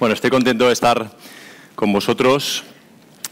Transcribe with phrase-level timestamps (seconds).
[0.00, 1.08] Bueno, estoy contento de estar
[1.76, 2.64] con vosotros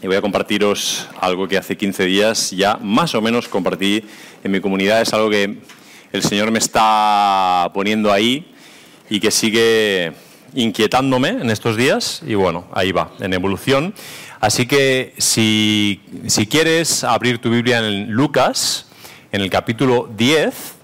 [0.01, 4.05] y voy a compartiros algo que hace 15 días ya más o menos compartí
[4.45, 5.01] en mi comunidad.
[5.01, 5.57] Es algo que
[6.13, 8.49] el Señor me está poniendo ahí
[9.09, 10.13] y que sigue
[10.53, 13.93] inquietándome en estos días y bueno, ahí va, en evolución.
[14.39, 18.85] Así que si, si quieres abrir tu Biblia en Lucas,
[19.33, 20.75] en el capítulo 10,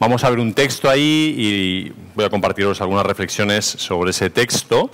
[0.00, 4.90] vamos a ver un texto ahí y voy a compartiros algunas reflexiones sobre ese texto.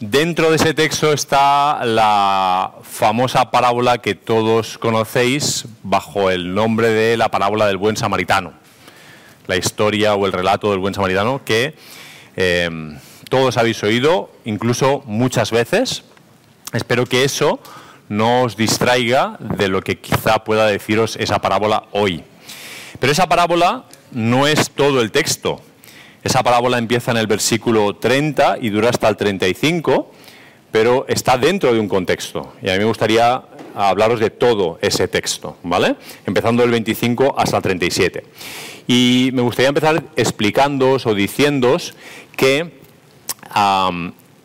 [0.00, 7.16] Dentro de ese texto está la famosa parábola que todos conocéis bajo el nombre de
[7.18, 8.54] la parábola del buen samaritano.
[9.46, 11.74] La historia o el relato del buen samaritano que
[12.36, 12.70] eh,
[13.28, 16.02] todos habéis oído, incluso muchas veces.
[16.72, 17.60] Espero que eso
[18.08, 22.24] no os distraiga de lo que quizá pueda deciros esa parábola hoy.
[23.02, 25.60] Pero esa parábola no es todo el texto.
[26.22, 30.12] Esa parábola empieza en el versículo 30 y dura hasta el 35,
[30.70, 32.52] pero está dentro de un contexto.
[32.62, 33.42] Y a mí me gustaría
[33.74, 35.96] hablaros de todo ese texto, ¿vale?
[36.26, 38.24] Empezando del 25 hasta el 37.
[38.86, 41.94] Y me gustaría empezar explicándoos o diciéndoos
[42.36, 42.70] que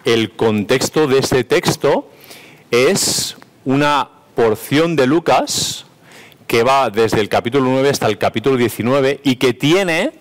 [0.03, 2.09] el contexto de este texto
[2.71, 5.83] es una porción de Lucas
[6.47, 10.13] que va desde el capítulo 9 hasta el capítulo 19 y que tiene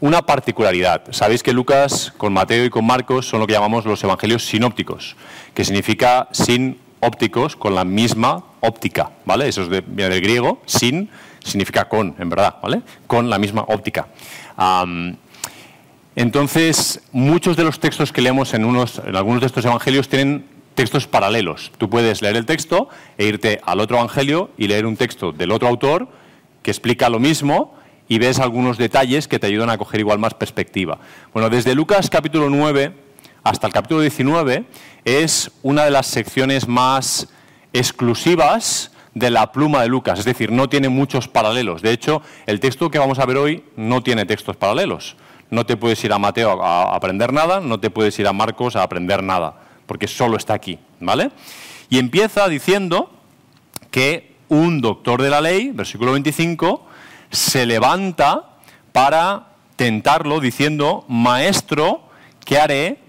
[0.00, 1.02] una particularidad.
[1.10, 5.16] Sabéis que Lucas con Mateo y con Marcos son lo que llamamos los evangelios sinópticos,
[5.54, 9.48] que significa sin ópticos con la misma óptica, ¿vale?
[9.48, 12.82] Eso es viene del griego, sin significa con, en verdad, ¿vale?
[13.06, 14.06] Con la misma óptica.
[16.14, 20.44] entonces, muchos de los textos que leemos en, unos, en algunos de estos evangelios tienen
[20.74, 21.72] textos paralelos.
[21.78, 25.50] Tú puedes leer el texto e irte al otro evangelio y leer un texto del
[25.50, 26.08] otro autor
[26.62, 27.74] que explica lo mismo
[28.08, 30.98] y ves algunos detalles que te ayudan a coger igual más perspectiva.
[31.32, 32.92] Bueno, desde Lucas capítulo 9
[33.44, 34.64] hasta el capítulo 19
[35.04, 37.28] es una de las secciones más
[37.72, 41.82] exclusivas de la pluma de Lucas, es decir, no tiene muchos paralelos.
[41.82, 45.16] De hecho, el texto que vamos a ver hoy no tiene textos paralelos.
[45.50, 48.74] No te puedes ir a Mateo a aprender nada, no te puedes ir a Marcos
[48.74, 51.32] a aprender nada porque solo está aquí, ¿vale?
[51.90, 53.10] Y empieza diciendo
[53.90, 56.86] que un doctor de la ley, versículo 25,
[57.30, 58.56] se levanta
[58.92, 62.08] para tentarlo diciendo, maestro,
[62.42, 63.00] ¿qué haré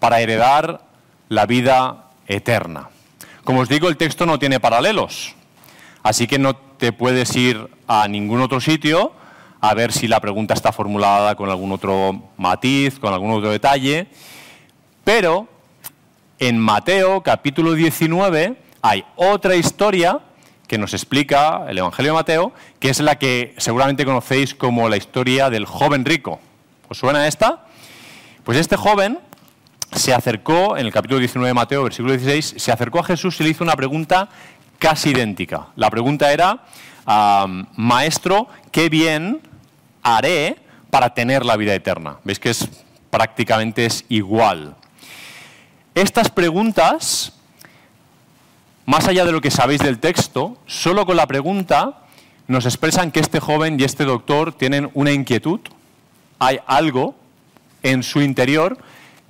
[0.00, 0.80] para heredar
[1.28, 2.90] la vida eterna?
[3.44, 5.36] Como os digo, el texto no tiene paralelos,
[6.02, 9.12] así que no te puedes ir a ningún otro sitio
[9.60, 14.08] a ver si la pregunta está formulada con algún otro matiz, con algún otro detalle,
[15.04, 15.51] pero
[16.42, 20.18] en Mateo capítulo 19 hay otra historia
[20.66, 24.96] que nos explica el Evangelio de Mateo, que es la que seguramente conocéis como la
[24.96, 26.40] historia del joven rico.
[26.88, 27.66] ¿Os suena esta?
[28.42, 29.20] Pues este joven
[29.92, 33.44] se acercó, en el capítulo 19 de Mateo, versículo 16, se acercó a Jesús y
[33.44, 34.28] le hizo una pregunta
[34.80, 35.68] casi idéntica.
[35.76, 36.64] La pregunta era,
[37.76, 39.42] maestro, ¿qué bien
[40.02, 40.56] haré
[40.90, 42.16] para tener la vida eterna?
[42.24, 42.68] ¿Veis que es
[43.10, 44.74] prácticamente es igual?
[45.94, 47.34] Estas preguntas,
[48.86, 51.98] más allá de lo que sabéis del texto, solo con la pregunta
[52.48, 55.60] nos expresan que este joven y este doctor tienen una inquietud,
[56.38, 57.14] hay algo
[57.82, 58.78] en su interior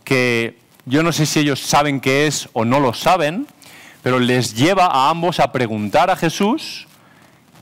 [0.05, 0.57] que
[0.87, 3.49] yo no sé si ellos saben qué es o no lo saben,
[4.05, 6.87] pero les lleva a ambos a preguntar a Jesús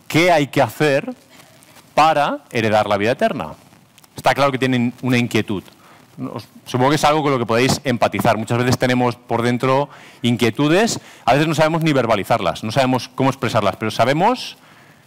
[0.09, 1.15] qué hay que hacer
[1.94, 3.55] para heredar la vida eterna.
[4.15, 5.65] Está claro que tienen una inquietud
[6.70, 8.36] supongo que es algo con lo que podéis empatizar.
[8.36, 9.88] Muchas veces tenemos por dentro
[10.22, 14.56] inquietudes, a veces no sabemos ni verbalizarlas, no sabemos cómo expresarlas, pero sabemos,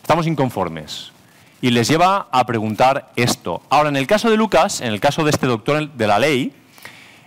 [0.02, 1.14] estamos inconformes.
[1.62, 3.62] Y les lleva a preguntar esto.
[3.70, 6.52] Ahora, en el caso de Lucas, en el caso de este doctor de la ley,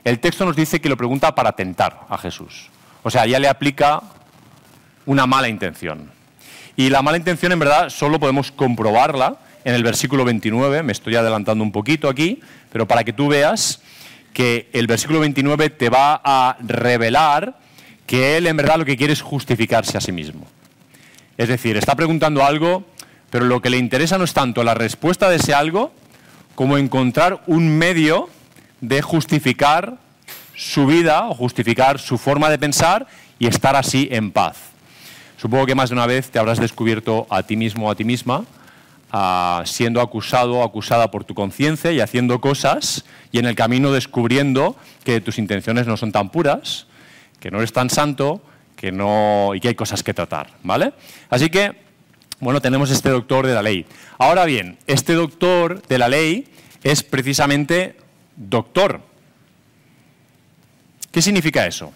[0.04, 2.68] el texto nos dice que lo pregunta para tentar a Jesús.
[3.04, 4.03] O sea, ya le aplica
[5.06, 6.10] una mala intención.
[6.76, 11.16] Y la mala intención, en verdad, solo podemos comprobarla en el versículo 29, me estoy
[11.16, 13.80] adelantando un poquito aquí, pero para que tú veas
[14.36, 17.59] que el versículo 29 te va a revelar
[18.04, 20.47] que él en verdad lo que quiere es justificarse a sí mismo.
[21.38, 22.84] Es decir, está preguntando algo,
[23.30, 25.91] pero lo que le interesa no es tanto la respuesta de ese algo
[26.54, 28.28] como encontrar un medio
[28.83, 29.97] de justificar
[30.54, 33.06] su vida o justificar su forma de pensar
[33.38, 34.59] y estar así en paz.
[35.38, 38.04] Supongo que más de una vez te habrás descubierto a ti mismo o a ti
[38.04, 38.44] misma
[39.64, 44.76] siendo acusado o acusada por tu conciencia y haciendo cosas y en el camino descubriendo
[45.04, 46.86] que tus intenciones no son tan puras,
[47.41, 48.42] que no eres tan santo
[48.76, 50.50] que no, y que hay cosas que tratar.
[50.62, 50.92] ¿vale?
[51.30, 51.72] Así que,
[52.41, 53.86] bueno, tenemos este doctor de la ley.
[54.18, 56.48] Ahora bien, este doctor de la ley
[56.82, 57.97] es precisamente
[58.36, 59.00] doctor.
[61.10, 61.92] ¿Qué significa eso?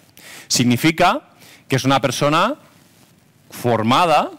[0.47, 1.29] Significa
[1.67, 2.55] que es una persona
[3.51, 4.31] formada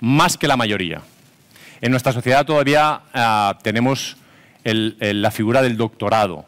[0.00, 1.02] más que la mayoría.
[1.80, 4.16] En nuestra sociedad todavía ah, tenemos
[4.64, 6.44] la figura del doctorado.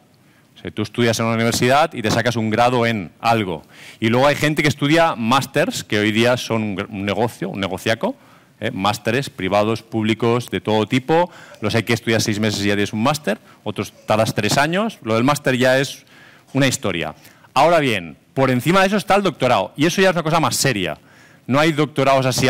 [0.73, 3.63] tú estudias en una universidad y te sacas un grado en algo.
[3.99, 8.15] Y luego hay gente que estudia másters, que hoy día son un negocio, un negociaco,
[8.59, 8.71] ¿eh?
[8.71, 11.31] másteres privados, públicos, de todo tipo.
[11.61, 14.99] Los hay que estudiar seis meses y ya tienes un máster, otros tardas tres años.
[15.03, 16.05] Lo del máster ya es
[16.53, 17.15] una historia.
[17.53, 20.39] Ahora bien, por encima de eso está el doctorado, y eso ya es una cosa
[20.39, 20.97] más seria.
[21.47, 22.47] No hay doctorados así,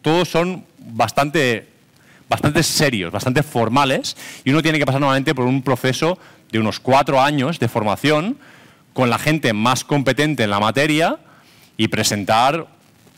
[0.00, 1.71] todos son bastante
[2.32, 6.18] bastante serios, bastante formales, y uno tiene que pasar normalmente por un proceso
[6.50, 8.38] de unos cuatro años de formación
[8.94, 11.18] con la gente más competente en la materia
[11.76, 12.66] y presentar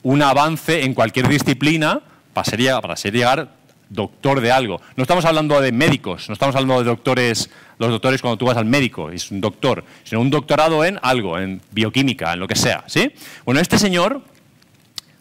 [0.02, 2.00] un avance en cualquier disciplina
[2.32, 3.48] para ser, para ser llegar
[3.88, 4.80] doctor de algo.
[4.96, 8.56] No estamos hablando de médicos, no estamos hablando de doctores, los doctores cuando tú vas
[8.56, 12.56] al médico, es un doctor, sino un doctorado en algo, en bioquímica, en lo que
[12.56, 12.82] sea.
[12.88, 13.12] ¿sí?
[13.44, 14.22] Bueno, este señor,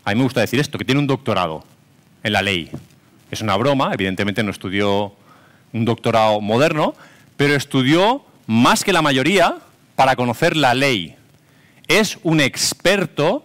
[0.03, 1.63] a mí me gusta decir esto, que tiene un doctorado
[2.23, 2.71] en la ley.
[3.33, 5.11] Es una broma, evidentemente no estudió
[5.71, 6.93] un doctorado moderno,
[7.35, 9.55] pero estudió más que la mayoría
[9.95, 11.15] para conocer la ley.
[11.87, 13.43] Es un experto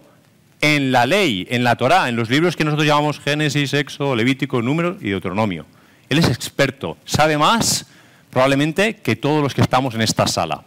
[0.61, 4.61] en la ley, en la Torá, en los libros que nosotros llamamos Génesis, Éxodo, Levítico,
[4.61, 5.65] Números y Deuteronomio.
[6.07, 7.87] Él es experto, sabe más
[8.29, 10.65] probablemente que todos los que estamos en esta sala.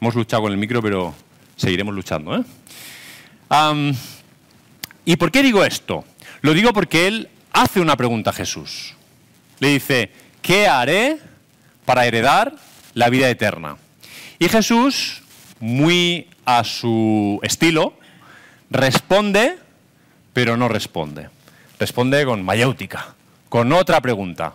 [0.00, 1.14] Hemos luchado con el micro, pero
[1.56, 2.34] seguiremos luchando.
[2.34, 3.92] ¿eh?
[5.04, 6.06] ¿Y por qué digo esto?
[6.40, 8.94] Lo digo porque él hace una pregunta a Jesús.
[9.60, 10.10] Le dice,
[10.42, 11.18] ¿qué haré
[11.86, 12.52] para heredar
[12.92, 13.76] la vida eterna?
[14.38, 15.22] Y Jesús,
[15.60, 17.94] muy a su estilo,
[18.68, 19.56] responde,
[20.34, 21.30] pero no responde.
[21.78, 23.14] Responde con mayéutica,
[23.48, 24.54] con otra pregunta.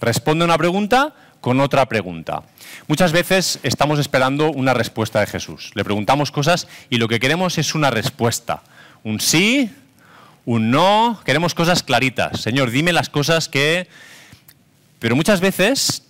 [0.00, 2.42] Responde una pregunta con otra pregunta.
[2.88, 5.72] Muchas veces estamos esperando una respuesta de Jesús.
[5.74, 8.62] Le preguntamos cosas y lo que queremos es una respuesta.
[9.04, 9.70] Un sí
[10.44, 12.40] un no, queremos cosas claritas.
[12.40, 13.86] Señor, dime las cosas que...
[14.98, 16.04] Pero muchas veces,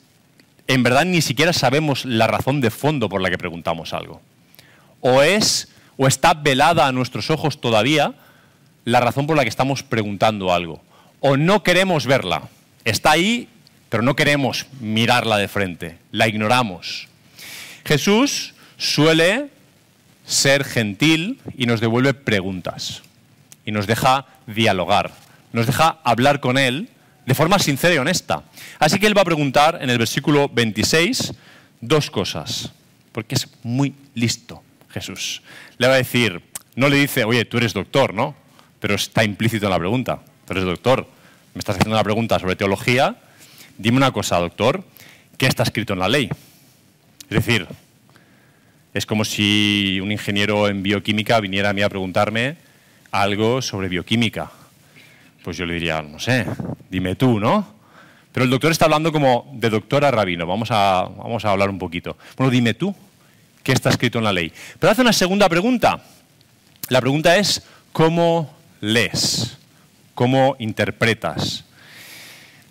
[0.66, 4.20] en verdad, ni siquiera sabemos la razón de fondo por la que preguntamos algo.
[5.00, 8.14] O es, o está velada a nuestros ojos todavía
[8.84, 10.82] la razón por la que estamos preguntando algo.
[11.20, 12.42] O no queremos verla.
[12.84, 13.48] Está ahí,
[13.88, 15.98] pero no queremos mirarla de frente.
[16.10, 17.08] La ignoramos.
[17.84, 19.48] Jesús suele
[20.24, 23.02] ser gentil y nos devuelve preguntas
[23.64, 25.12] y nos deja dialogar,
[25.52, 26.88] nos deja hablar con Él
[27.26, 28.42] de forma sincera y honesta.
[28.78, 31.32] Así que Él va a preguntar en el versículo 26
[31.80, 32.72] dos cosas,
[33.12, 35.42] porque es muy listo Jesús.
[35.78, 36.42] Le va a decir,
[36.74, 38.34] no le dice, oye, tú eres doctor, ¿no?
[38.80, 41.06] Pero está implícito en la pregunta, tú eres doctor,
[41.54, 43.16] me estás haciendo una pregunta sobre teología,
[43.78, 44.84] dime una cosa, doctor,
[45.36, 46.28] ¿qué está escrito en la ley?
[47.28, 47.66] Es decir,
[48.94, 52.56] es como si un ingeniero en bioquímica viniera a mí a preguntarme,
[53.12, 54.50] algo sobre bioquímica.
[55.44, 56.46] Pues yo le diría, no sé,
[56.90, 57.66] dime tú, ¿no?
[58.32, 60.46] Pero el doctor está hablando como de doctora rabino.
[60.46, 62.16] Vamos a, vamos a hablar un poquito.
[62.36, 62.94] Bueno, dime tú,
[63.62, 64.50] ¿qué está escrito en la ley?
[64.78, 66.02] Pero hace una segunda pregunta.
[66.88, 67.62] La pregunta es,
[67.92, 69.58] ¿cómo lees?
[70.14, 71.64] ¿Cómo interpretas?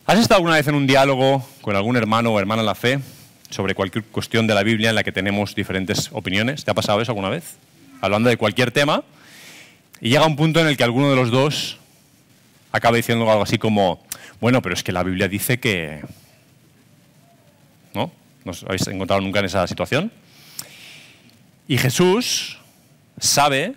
[0.07, 2.99] ¿Has estado alguna vez en un diálogo con algún hermano o hermana en la fe
[3.49, 6.65] sobre cualquier cuestión de la Biblia en la que tenemos diferentes opiniones?
[6.65, 7.57] ¿Te ha pasado eso alguna vez?
[8.01, 9.03] Hablando de cualquier tema
[10.01, 11.77] y llega un punto en el que alguno de los dos
[12.71, 14.03] acaba diciendo algo así como,
[14.39, 16.01] bueno, pero es que la Biblia dice que...
[17.93, 18.11] ¿No?
[18.43, 20.11] ¿No os habéis encontrado nunca en esa situación?
[21.67, 22.57] Y Jesús
[23.19, 23.75] sabe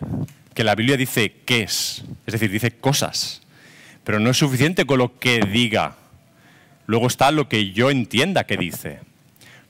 [0.54, 3.42] que la Biblia dice qué es, es decir, dice cosas,
[4.02, 5.96] pero no es suficiente con lo que diga.
[6.86, 9.00] Luego está lo que yo entienda que dice.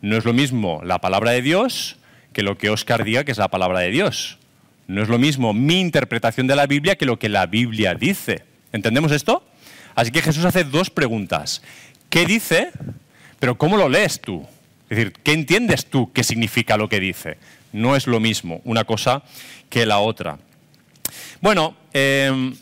[0.00, 1.96] No es lo mismo la palabra de Dios
[2.32, 4.38] que lo que Oscar diga que es la palabra de Dios.
[4.86, 8.44] No es lo mismo mi interpretación de la Biblia que lo que la Biblia dice.
[8.72, 9.46] ¿Entendemos esto?
[9.94, 11.62] Así que Jesús hace dos preguntas.
[12.10, 12.70] ¿Qué dice?
[13.38, 14.46] Pero ¿cómo lo lees tú?
[14.90, 17.38] Es decir, ¿qué entiendes tú qué significa lo que dice?
[17.72, 19.22] No es lo mismo una cosa
[19.70, 20.38] que la otra.
[21.40, 22.52] Bueno, eh,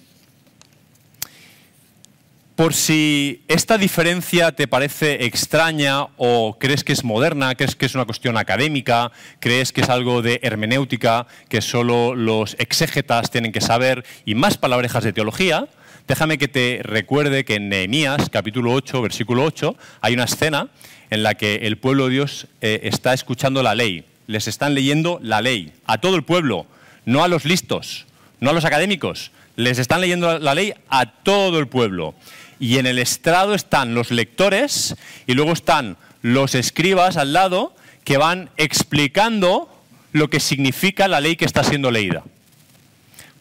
[2.62, 7.96] por si esta diferencia te parece extraña o crees que es moderna, crees que es
[7.96, 13.60] una cuestión académica, crees que es algo de hermenéutica que solo los exégetas tienen que
[13.60, 15.66] saber y más palabrejas de teología,
[16.06, 20.68] déjame que te recuerde que en Nehemías, capítulo 8, versículo 8, hay una escena
[21.10, 24.04] en la que el pueblo de Dios eh, está escuchando la ley.
[24.28, 26.66] Les están leyendo la ley a todo el pueblo,
[27.06, 28.06] no a los listos,
[28.38, 29.32] no a los académicos.
[29.54, 32.14] Les están leyendo la ley a todo el pueblo
[32.62, 34.94] y en el estrado están los lectores
[35.26, 39.68] y luego están los escribas al lado que van explicando
[40.12, 42.22] lo que significa la ley que está siendo leída.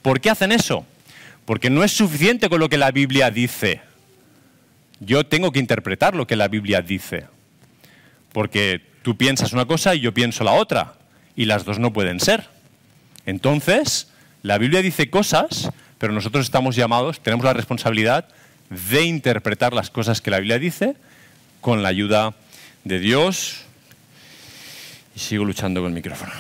[0.02, 0.88] ¿Por qué hacen eso?
[1.46, 3.82] Porque no es suficiente con lo que la Biblia dice.
[5.00, 7.28] Yo tengo que interpretar lo que la Biblia dice.
[8.34, 10.96] Porque tú piensas una cosa y yo pienso la otra.
[11.36, 12.50] Y las dos no pueden ser.
[13.28, 14.08] Entonces,
[14.42, 18.28] la Biblia dice cosas, pero nosotros estamos llamados, tenemos la responsabilidad
[18.72, 20.96] de interpretar las cosas que la Biblia dice
[21.60, 22.34] con la ayuda
[22.86, 23.64] de Dios.
[25.16, 26.32] Y sigo luchando con el micrófono.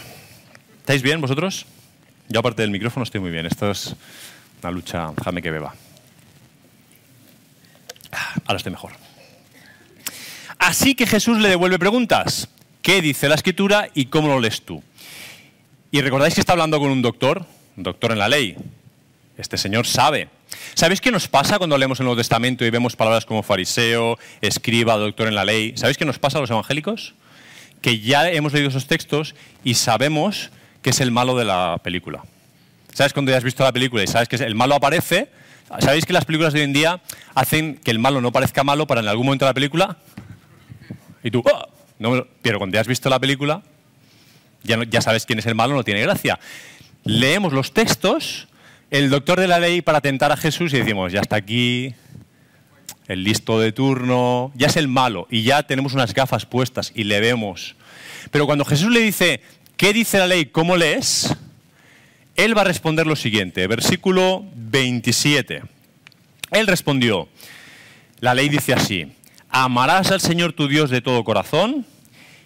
[0.79, 1.65] ¿Estáis bien vosotros?
[2.29, 3.45] Yo aparte del micrófono estoy muy bien.
[3.45, 3.95] Esto es
[4.63, 5.75] una lucha, déjame que beba.
[8.45, 8.93] Ahora estoy mejor.
[10.57, 12.47] Así que Jesús le devuelve preguntas.
[12.81, 14.81] ¿Qué dice la escritura y cómo lo lees tú?
[15.91, 17.45] Y recordáis que está hablando con un doctor,
[17.75, 18.55] un doctor en la ley.
[19.37, 20.29] Este señor sabe.
[20.73, 24.97] ¿Sabéis qué nos pasa cuando leemos el Nuevo Testamento y vemos palabras como fariseo, escriba,
[24.97, 25.73] doctor en la ley?
[25.75, 27.13] ¿Sabéis qué nos pasa a los evangélicos?
[27.81, 30.49] Que ya hemos leído esos textos y sabemos
[30.81, 32.23] que es el malo de la película.
[32.93, 35.29] ¿Sabes cuando ya has visto la película y sabes que el malo aparece?
[35.79, 37.01] ¿Sabéis que las películas de hoy en día
[37.33, 39.97] hacen que el malo no parezca malo para en algún momento de la película?
[41.23, 41.69] Y tú, ¡oh!
[41.99, 43.61] no, pero cuando ya has visto la película,
[44.63, 46.39] ya, ya sabes quién es el malo, no tiene gracia.
[47.03, 48.47] Leemos los textos,
[48.91, 51.95] el doctor de la ley para tentar a Jesús y decimos, ya está aquí,
[53.07, 57.05] el listo de turno, ya es el malo y ya tenemos unas gafas puestas y
[57.05, 57.75] le vemos.
[58.31, 59.41] Pero cuando Jesús le dice,
[59.77, 60.45] ¿qué dice la ley?
[60.47, 61.33] ¿Cómo lees?
[62.35, 65.63] Él va a responder lo siguiente, versículo 27.
[66.51, 67.29] Él respondió,
[68.19, 69.13] la ley dice así,
[69.49, 71.85] amarás al Señor tu Dios de todo corazón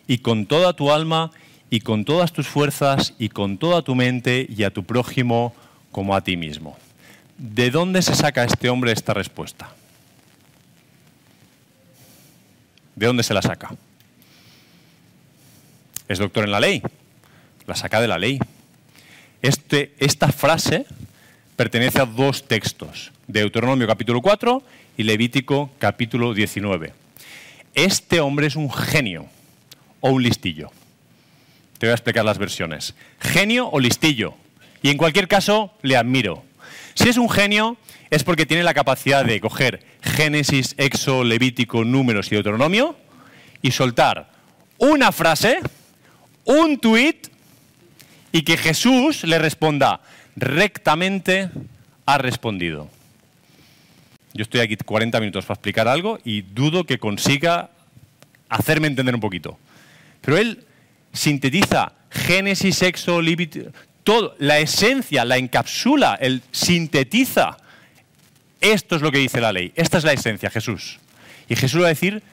[0.08, 1.32] y con toda tu alma
[1.72, 5.56] y con todas tus fuerzas y con toda tu mente y a tu prójimo
[5.96, 6.78] como a ti mismo.
[7.38, 9.70] ¿De dónde se saca este hombre esta respuesta?
[12.98, 13.74] ¿De dónde se la saca?
[16.10, 16.82] Es doctor en la ley.
[17.66, 18.40] La saca de la ley.
[19.42, 20.86] Este, esta frase
[21.56, 24.64] pertenece a dos textos, Deuteronomio capítulo 4
[24.98, 26.92] y Levítico capítulo 19.
[27.74, 29.28] Este hombre es un genio
[30.02, 30.72] o un listillo.
[31.78, 32.96] Te voy a explicar las versiones.
[33.22, 34.36] Genio o listillo.
[34.86, 36.44] Y en cualquier caso, le admiro.
[36.94, 37.76] Si es un genio,
[38.12, 42.96] es porque tiene la capacidad de coger Génesis, Exo, Levítico, Números y Deuteronomio
[43.64, 44.30] y soltar
[44.78, 45.58] una frase,
[46.44, 47.30] un tuit
[48.32, 50.02] y que Jesús le responda,
[50.36, 51.50] rectamente
[52.06, 52.88] ha respondido.
[54.36, 57.72] Yo estoy aquí 40 minutos para explicar algo y dudo que consiga
[58.50, 59.58] hacerme entender un poquito.
[60.22, 60.64] Pero él
[61.12, 63.20] sintetiza Génesis, Sexo,
[64.06, 67.58] todo, la esencia, la encapsula, él sintetiza.
[68.62, 71.00] Esto es lo que dice la ley, esta es la esencia, Jesús.
[71.50, 72.24] Y Jesús va a decir,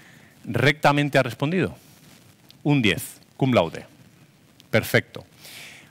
[0.45, 1.75] rectamente ha respondido.
[2.63, 3.03] Un 10,
[3.37, 3.87] cum laude.
[4.71, 5.25] Perfecto.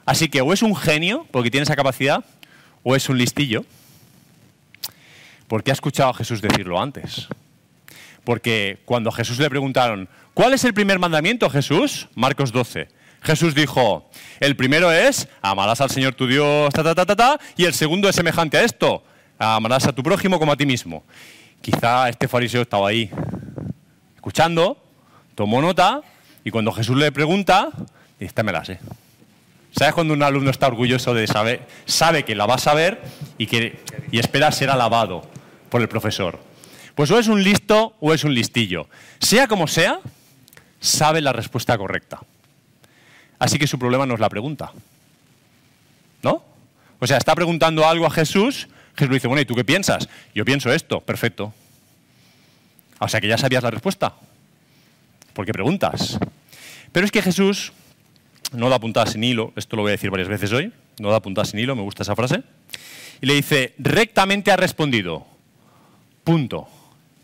[0.06, 2.24] Así que o es un genio, porque tiene esa capacidad,
[2.84, 3.66] o es un listillo,
[5.48, 7.28] porque ha escuchado a Jesús decirlo antes.
[8.24, 12.08] Porque cuando a Jesús le preguntaron, ¿cuál es el primer mandamiento, Jesús?
[12.14, 13.01] Marcos 12.
[13.22, 14.10] Jesús dijo,
[14.40, 17.74] el primero es, amarás al Señor tu Dios, ta, ta, ta, ta, ta, y el
[17.74, 19.04] segundo es semejante a esto,
[19.38, 21.04] amarás a tu prójimo como a ti mismo.
[21.62, 23.12] Quizá este fariseo estaba ahí,
[24.16, 24.84] escuchando,
[25.36, 26.02] tomó nota,
[26.44, 27.70] y cuando Jesús le pregunta,
[28.20, 28.52] esta me.
[28.54, 33.02] ¿Sabes cuando un alumno está orgulloso de saber, sabe que la va a saber
[33.38, 33.80] y, que,
[34.12, 35.30] y espera ser alabado
[35.70, 36.40] por el profesor?
[36.96, 38.88] Pues o es un listo o es un listillo.
[39.20, 40.00] Sea como sea,
[40.80, 42.20] sabe la respuesta correcta.
[43.42, 44.72] Así que su problema no es la pregunta.
[46.22, 46.44] ¿No?
[47.00, 50.08] O sea, está preguntando algo a Jesús, Jesús le dice, bueno, ¿y tú qué piensas?
[50.36, 51.52] Yo pienso esto, perfecto.
[53.00, 54.14] O sea que ya sabías la respuesta.
[55.34, 56.20] ¿Por qué preguntas?
[56.92, 57.74] Pero es que Jesús
[58.52, 61.20] no da puntada sin hilo, esto lo voy a decir varias veces hoy, no da
[61.20, 62.44] puntada sin hilo, me gusta esa frase,
[63.22, 65.26] y le dice, rectamente ha respondido,
[66.24, 66.68] punto,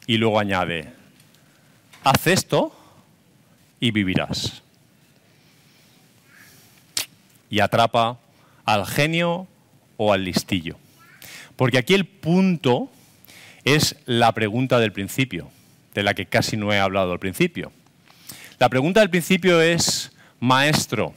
[0.08, 0.92] y luego añade,
[2.04, 2.76] haz esto
[3.80, 4.64] y vivirás.
[7.50, 8.20] Y atrapa
[8.66, 9.48] al genio
[9.98, 10.78] o al listillo.
[11.56, 12.90] Porque aquí el punto
[13.64, 15.50] es la pregunta del principio,
[15.94, 17.72] de la que casi no he hablado al principio.
[18.60, 21.14] La pregunta del principio es, Maestro,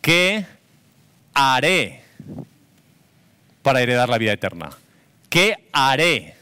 [0.00, 0.46] ¿qué
[1.34, 2.02] haré
[3.62, 4.70] para heredar la vida eterna?
[5.28, 6.34] ¿Qué haré?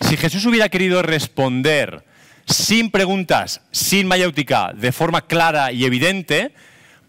[0.00, 2.04] Si Jesús hubiera querido responder
[2.46, 6.52] sin preguntas, sin mayéutica, de forma clara y evidente,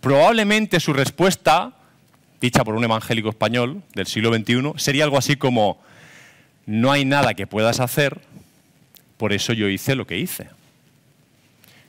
[0.03, 1.72] probablemente su respuesta,
[2.41, 5.81] dicha por un evangélico español del siglo XXI, sería algo así como,
[6.65, 8.19] no hay nada que puedas hacer,
[9.15, 10.50] por eso yo hice lo que hice.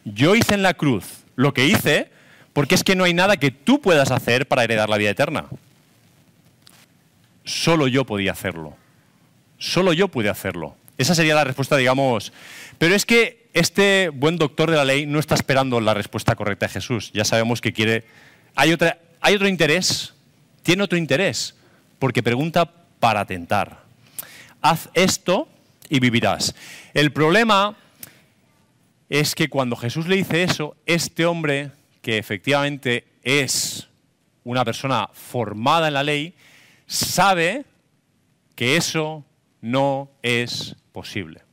[0.04, 2.10] Yo hice en la cruz lo que hice
[2.52, 5.46] Porque es que no hay nada que tú puedas hacer para heredar la vida eterna.
[7.44, 8.76] Solo yo podía hacerlo.
[9.58, 10.76] Solo yo pude hacerlo.
[10.98, 12.32] Esa sería la respuesta, digamos.
[12.78, 16.66] Pero es que este buen doctor de la ley no está esperando la respuesta correcta
[16.66, 17.12] de Jesús.
[17.14, 18.04] Ya sabemos que quiere...
[18.56, 18.98] Hay, otra...
[19.20, 20.12] Hay otro interés.
[20.64, 21.54] Tiene otro interés.
[22.00, 23.84] Porque pregunta para tentar.
[24.60, 25.48] Haz esto
[25.88, 26.54] y vivirás.
[26.94, 27.76] El problema
[29.08, 31.70] es que cuando Jesús le dice eso, este hombre,
[32.02, 33.88] que efectivamente es
[34.42, 36.34] una persona formada en la ley,
[36.88, 37.64] sabe
[38.56, 39.24] que eso
[39.60, 41.43] no es posible.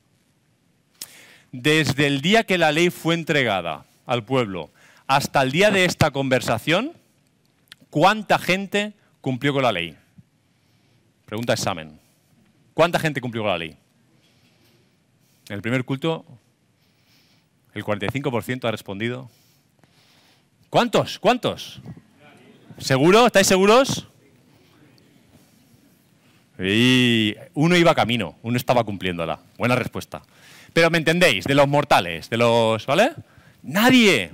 [1.52, 4.72] Desde el día que la ley fue entregada al pueblo
[5.08, 6.94] hasta el día de esta conversación,
[7.90, 9.98] ¿cuánta gente cumplió con la ley?
[11.26, 12.00] Pregunta examen.
[12.74, 13.76] ¿Cuánta gente cumplió con la ley?
[15.50, 16.26] En el primer culto,
[17.74, 19.30] el 45% ha respondido.
[20.70, 21.20] ¿Cuántos?
[21.20, 21.82] ¿Cuántos?
[22.78, 23.26] ¿Seguro?
[23.26, 24.08] ¿Estáis seguros?
[26.58, 29.40] Y uno iba camino, uno estaba cumpliéndola.
[29.58, 30.22] Buena respuesta.
[30.74, 32.86] Pero me entendéis, de los mortales, de los.
[32.86, 33.12] ¿Vale?
[33.64, 34.32] Nadie,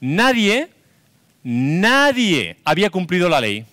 [0.00, 0.68] nadie,
[1.42, 3.64] nadie había cumplido la ley.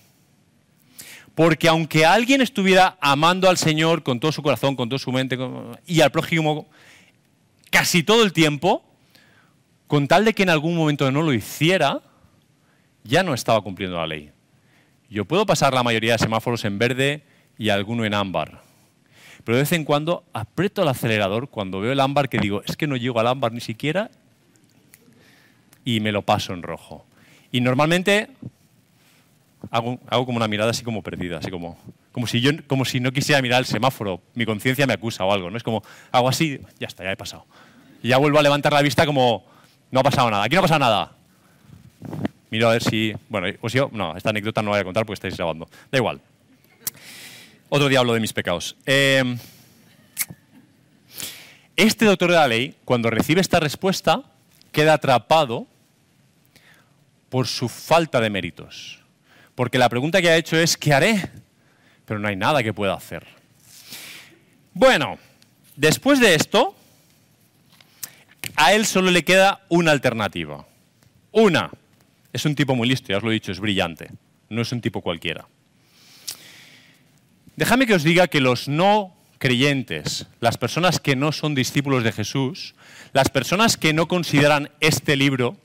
[1.34, 5.36] Porque aunque alguien estuviera amando al Señor con todo su corazón, con toda su mente
[5.86, 6.68] y al prójimo
[7.70, 8.84] casi todo el tiempo,
[9.88, 12.02] con tal de que en algún momento no lo hiciera,
[13.02, 14.30] ya no estaba cumpliendo la ley.
[15.10, 17.24] Yo puedo pasar la mayoría de semáforos en verde
[17.58, 18.62] y alguno en ámbar.
[19.44, 22.76] Pero de vez en cuando aprieto el acelerador cuando veo el ámbar que digo, es
[22.76, 24.10] que no llego al ámbar ni siquiera
[25.84, 27.04] y me lo paso en rojo.
[27.52, 28.30] Y normalmente
[29.70, 31.78] hago, como una mirada así como perdida, así como,
[32.12, 34.20] como, si yo, como si no quisiera mirar el semáforo.
[34.34, 35.56] Mi conciencia me acusa o algo, ¿no?
[35.56, 37.44] Es como, hago así, ya está, ya he pasado.
[38.02, 39.44] Ya vuelvo a levantar la vista como,
[39.90, 41.12] no ha pasado nada, aquí no ha pasado nada.
[42.50, 45.04] Miro a ver si, bueno, os yo, no, esta anécdota no la voy a contar
[45.04, 45.68] porque estáis grabando.
[45.90, 46.20] Da igual.
[47.68, 48.76] Otro diablo de mis pecados.
[48.86, 49.38] Em,
[51.76, 54.22] este doctor de la ley, cuando recibe esta respuesta,
[54.70, 55.66] queda atrapado
[57.28, 59.00] por su falta de méritos.
[59.54, 61.30] Porque la pregunta que ha hecho es, ¿qué haré?
[62.04, 63.26] Pero no hay nada que pueda hacer.
[64.72, 65.18] Bueno,
[65.76, 66.76] después de esto,
[68.56, 70.66] a él solo le queda una alternativa.
[71.32, 71.70] Una.
[72.32, 74.10] Es un tipo muy listo, ya os lo he dicho, es brillante.
[74.48, 75.46] No es un tipo cualquiera.
[77.56, 82.10] Déjame que os diga que los no creyentes, las personas que no son discípulos de
[82.10, 82.74] Jesús,
[83.12, 85.56] las personas que no consideran este libro,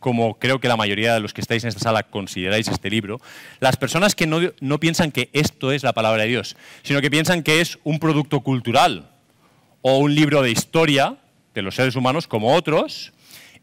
[0.00, 3.20] como creo que la mayoría de los que estáis en esta sala consideráis este libro,
[3.60, 7.10] las personas que no, no piensan que esto es la palabra de Dios, sino que
[7.10, 9.08] piensan que es un producto cultural
[9.82, 11.18] o un libro de historia
[11.54, 13.12] de los seres humanos como otros,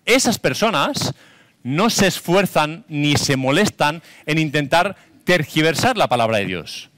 [0.06, 1.14] esas personas
[1.62, 6.90] no se esfuerzan ni se molestan en intentar tergiversar la palabra de Dios.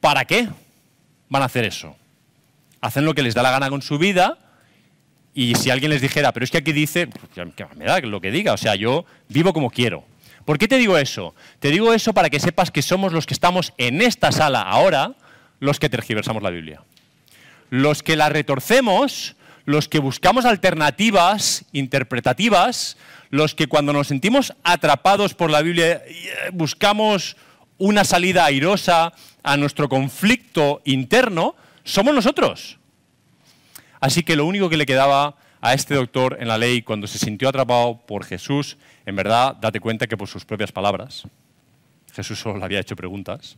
[0.00, 0.48] ¿Para qué
[1.28, 1.96] van a hacer eso?
[2.80, 4.38] Hacen lo que les da la gana con su vida
[5.34, 8.30] y si alguien les dijera, pero es que aquí dice, que me da lo que
[8.30, 10.04] diga, o sea, yo vivo como quiero.
[10.44, 11.34] ¿Por qué te digo eso?
[11.60, 15.14] Te digo eso para que sepas que somos los que estamos en esta sala ahora
[15.60, 16.82] los que tergiversamos la Biblia.
[17.70, 22.96] Los que la retorcemos, los que buscamos alternativas interpretativas,
[23.30, 27.36] los que cuando nos sentimos atrapados por la Biblia eh, buscamos
[27.78, 29.12] una salida airosa
[29.42, 32.78] a nuestro conflicto interno, somos nosotros.
[34.00, 37.18] Así que lo único que le quedaba a este doctor en la ley cuando se
[37.18, 41.24] sintió atrapado por Jesús, en verdad, date cuenta que por sus propias palabras,
[42.12, 43.56] Jesús solo le había hecho preguntas,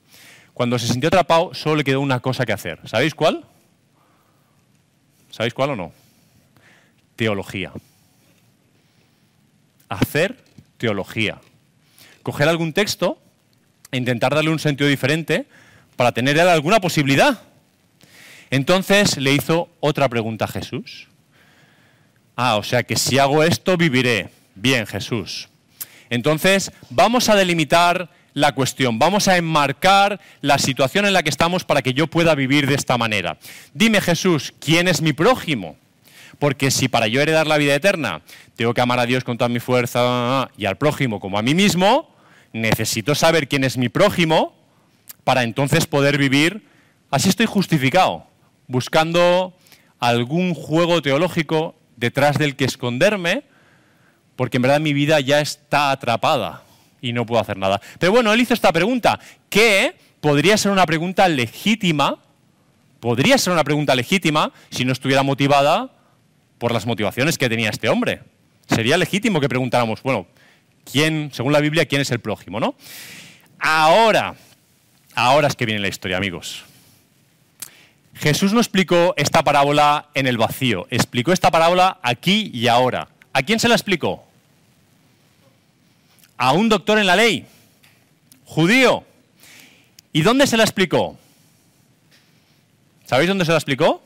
[0.55, 2.81] cuando se sintió atrapado solo le quedó una cosa que hacer.
[2.85, 3.45] ¿Sabéis cuál?
[5.31, 5.93] ¿Sabéis cuál o no?
[7.17, 7.73] Teología.
[9.89, 10.43] Hacer
[10.77, 11.41] teología.
[12.23, 13.19] Coger algún texto
[13.93, 15.47] intentar darle un sentido diferente
[15.97, 17.41] para tener alguna posibilidad.
[18.51, 21.09] Entonces le hizo otra pregunta a Jesús.
[22.37, 24.31] Ah, o sea que si hago esto viviré.
[24.55, 25.49] Bien, Jesús.
[26.09, 31.65] Entonces vamos a delimitar la cuestión, vamos a enmarcar la situación en la que estamos
[31.65, 33.39] para que yo pueda vivir de esta manera.
[33.75, 35.77] Dime Jesús, ¿quién es mi prójimo?
[36.39, 38.23] Porque si para yo heredar la vida eterna
[38.57, 41.55] tengo que amar a Dios con toda mi fuerza y al prójimo como a mí
[41.55, 42.15] mismo,
[42.53, 44.55] necesito saber quién es mi prójimo
[45.25, 46.67] para entonces poder vivir.
[47.11, 48.27] Así estoy justificado,
[48.67, 49.55] buscando
[49.99, 53.45] algún juego teológico detrás del que esconderme,
[54.37, 56.63] porque en verdad mi vida ya está atrapada
[57.01, 57.81] y no puedo hacer nada.
[57.99, 62.19] Pero bueno, él hizo esta pregunta, que podría ser una pregunta legítima,
[63.01, 65.91] podría ser una pregunta legítima si no estuviera motivada
[66.59, 68.23] por las motivaciones que tenía este hombre.
[68.69, 70.27] Sería legítimo que preguntáramos, bueno,
[70.85, 72.75] quién, según la Biblia, quién es el prójimo, ¿no?
[73.59, 74.35] Ahora,
[75.15, 76.65] ahora es que viene la historia, amigos.
[78.15, 83.09] Jesús no explicó esta parábola en el vacío, explicó esta parábola aquí y ahora.
[83.33, 84.25] ¿A quién se la explicó?
[86.37, 87.47] A un doctor en la ley,
[88.45, 89.05] judío.
[90.13, 91.17] ¿Y dónde se la explicó?
[93.07, 94.03] ¿Sabéis dónde se la explicó?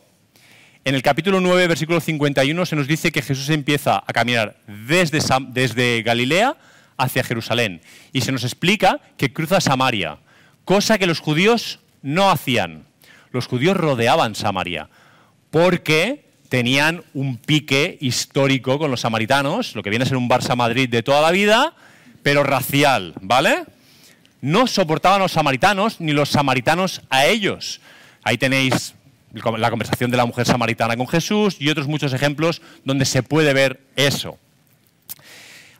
[0.86, 6.02] En el capítulo 9, versículo 51, se nos dice que Jesús empieza a caminar desde,
[6.02, 6.56] Galilea
[6.98, 7.80] hacia Jerusalén
[8.12, 10.18] y se nos explica que cruza Samaria,
[10.66, 12.84] cosa que los judíos no hacían.
[13.32, 14.90] Los judíos rodeaban Samaria
[15.50, 20.54] porque tenían un pique histórico con los samaritanos, lo que viene a ser un Barça
[20.54, 21.72] Madrid de toda la vida,
[22.22, 23.64] pero racial, ¿vale?
[24.42, 27.80] No soportaban los samaritanos ni los samaritanos a ellos.
[28.22, 28.94] Ahí tenéis
[29.34, 33.52] la conversación de la mujer samaritana con Jesús y otros muchos ejemplos donde se puede
[33.52, 34.38] ver eso.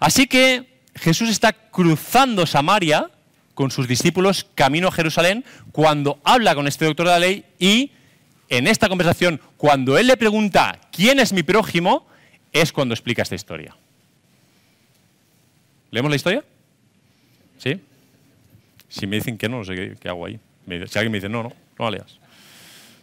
[0.01, 3.11] Así que Jesús está cruzando Samaria
[3.55, 7.93] con sus discípulos camino a Jerusalén cuando habla con este doctor de la ley y
[8.49, 12.07] en esta conversación, cuando él le pregunta quién es mi prójimo,
[12.53, 13.75] es cuando explica esta historia.
[15.91, 16.45] ¿Leemos la historia?
[17.59, 17.81] ¿Sí?
[18.89, 20.39] Si me dicen que no, no sé qué, hago ahí.
[20.67, 22.19] Si alguien me dice no, no, no la leas.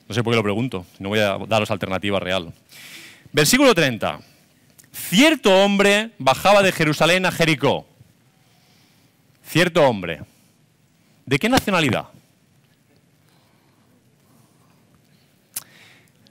[0.08, 2.54] No sé por qué lo pregunto, no voy a daros alternativa real.
[3.32, 4.20] Versículo 30.
[4.92, 7.88] Cierto hombre bajaba de Jerusalén a Jericó.
[9.46, 10.22] Cierto hombre.
[11.26, 12.06] ¿De qué nacionalidad?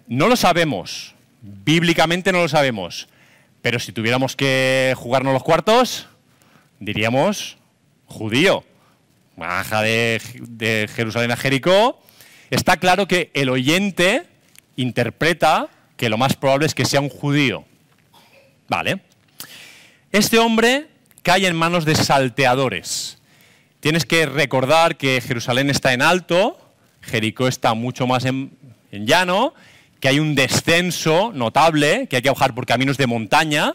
[0.06, 1.14] No lo sabemos.
[1.40, 3.08] Bíblicamente no lo sabemos.
[3.62, 6.06] Pero si tuviéramos que jugarnos los cuartos,
[6.80, 7.56] diríamos
[8.06, 8.64] judío.
[9.36, 12.02] Baja de, de Jerusalén a Jericó
[12.50, 14.24] está claro que el oyente
[14.76, 17.64] interpreta que lo más probable es que sea un judío.
[18.68, 19.00] Vale.
[20.12, 20.88] Este hombre
[21.22, 23.18] cae en manos de salteadores.
[23.80, 26.58] Tienes que recordar que Jerusalén está en alto,
[27.02, 28.50] Jericó está mucho más en,
[28.92, 29.54] llano,
[30.00, 33.74] que hay un descenso notable, que hay que bajar por caminos de montaña,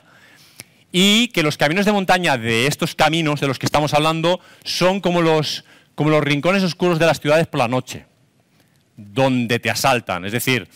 [0.91, 4.99] y que los caminos de montaña de estos caminos de los que estamos hablando son
[4.99, 8.05] como los, como los rincones oscuros de las ciudades por la noche
[8.97, 10.25] donde te asaltan.
[10.25, 10.67] Es decir,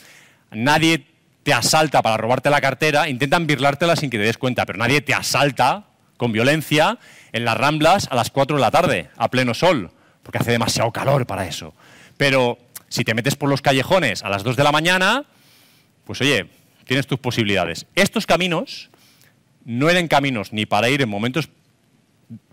[0.51, 1.05] nadie
[1.43, 5.01] te asalta para robarte la cartera, intentan birlártela sin que te des cuenta, pero nadie
[5.01, 5.85] te asalta
[6.17, 6.99] con violencia
[7.31, 9.91] en las ramblas a las 4 de la tarde, a pleno sol,
[10.23, 11.73] porque hace demasiado calor para eso.
[12.17, 12.57] Pero
[12.89, 15.25] si te metes por los callejones a las 2 de la mañana,
[16.03, 16.49] pues oye,
[16.85, 17.85] tienes tus posibilidades.
[17.95, 18.89] Estos caminos
[19.63, 21.49] no eran caminos ni para ir en momentos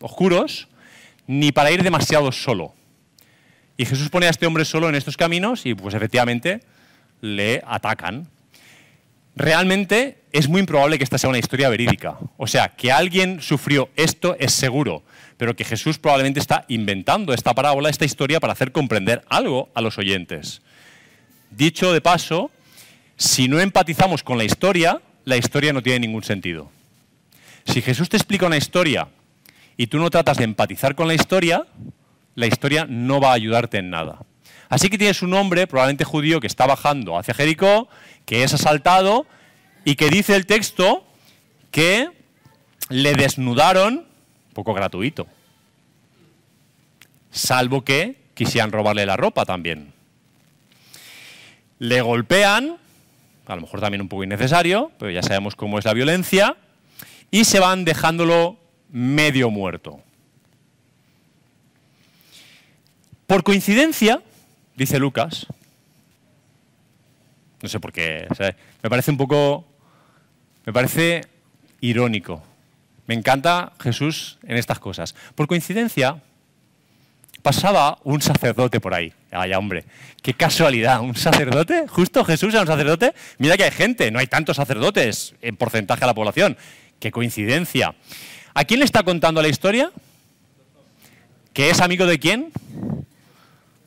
[0.00, 0.68] oscuros,
[1.26, 2.74] ni para ir demasiado solo.
[3.77, 6.61] Y Jesús pone a este hombre solo en estos caminos y pues efectivamente
[7.21, 8.29] le atacan.
[9.35, 12.17] Realmente es muy improbable que esta sea una historia verídica.
[12.39, 15.03] O sea, que alguien sufrió esto es seguro,
[15.37, 19.83] pero que Jesús probablemente está inventando esta parábola, esta historia, para hacer comprender algo a
[19.83, 20.62] los oyentes.
[21.51, 22.51] Dicho de paso,
[23.17, 26.71] si no empatizamos con la historia, la historia no tiene ningún sentido.
[27.67, 29.09] Si Jesús te explica una historia
[29.77, 31.67] y tú no tratas de empatizar con la historia,
[32.37, 34.20] la historia no va a ayudarte en nada.
[34.68, 37.88] Así que tienes un hombre, probablemente judío, que está bajando hacia Jericó,
[38.25, 39.27] que es asaltado
[39.85, 41.05] y que dice el texto
[41.70, 42.09] que
[42.88, 44.07] le desnudaron,
[44.53, 45.27] poco gratuito,
[47.31, 49.92] salvo que quisieran robarle la ropa también.
[51.79, 52.77] Le golpean,
[53.46, 56.57] a lo mejor también un poco innecesario, pero ya sabemos cómo es la violencia,
[57.31, 58.59] y se van dejándolo
[58.90, 60.03] medio muerto.
[63.27, 64.23] Por coincidencia,
[64.77, 65.47] dice Lucas,
[67.61, 68.29] no sé por qué,
[68.83, 69.67] me parece un poco,
[70.65, 71.23] me parece
[71.81, 72.43] irónico.
[73.07, 75.15] Me encanta Jesús en estas cosas.
[75.35, 76.21] Por coincidencia,
[77.43, 79.12] pasaba un sacerdote por ahí.
[79.31, 79.85] Ay, hombre,
[80.23, 83.15] qué casualidad, un sacerdote, justo Jesús era un sacerdote.
[83.39, 86.57] Mira que hay gente, no hay tantos sacerdotes en porcentaje de la población.
[86.99, 87.95] Qué coincidencia.
[88.55, 89.91] ¿A quién le está contando la historia?
[91.53, 92.53] ¿Que es amigo de quién?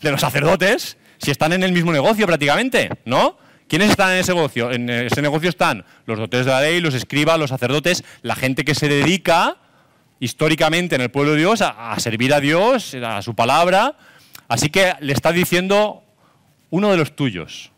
[0.01, 3.37] De los sacerdotes si están en el mismo negocio prácticamente, ¿no?
[3.67, 4.71] ¿Quiénes están en ese negocio?
[4.71, 8.65] En ese negocio están los doctores de la ley, los escribas, los sacerdotes, la gente
[8.65, 9.57] que se dedica
[10.19, 13.95] históricamente en el pueblo de Dios a, servir a Dios, a su palabra.
[14.47, 16.03] Así que le está diciendo
[16.71, 17.71] uno de los tuyos.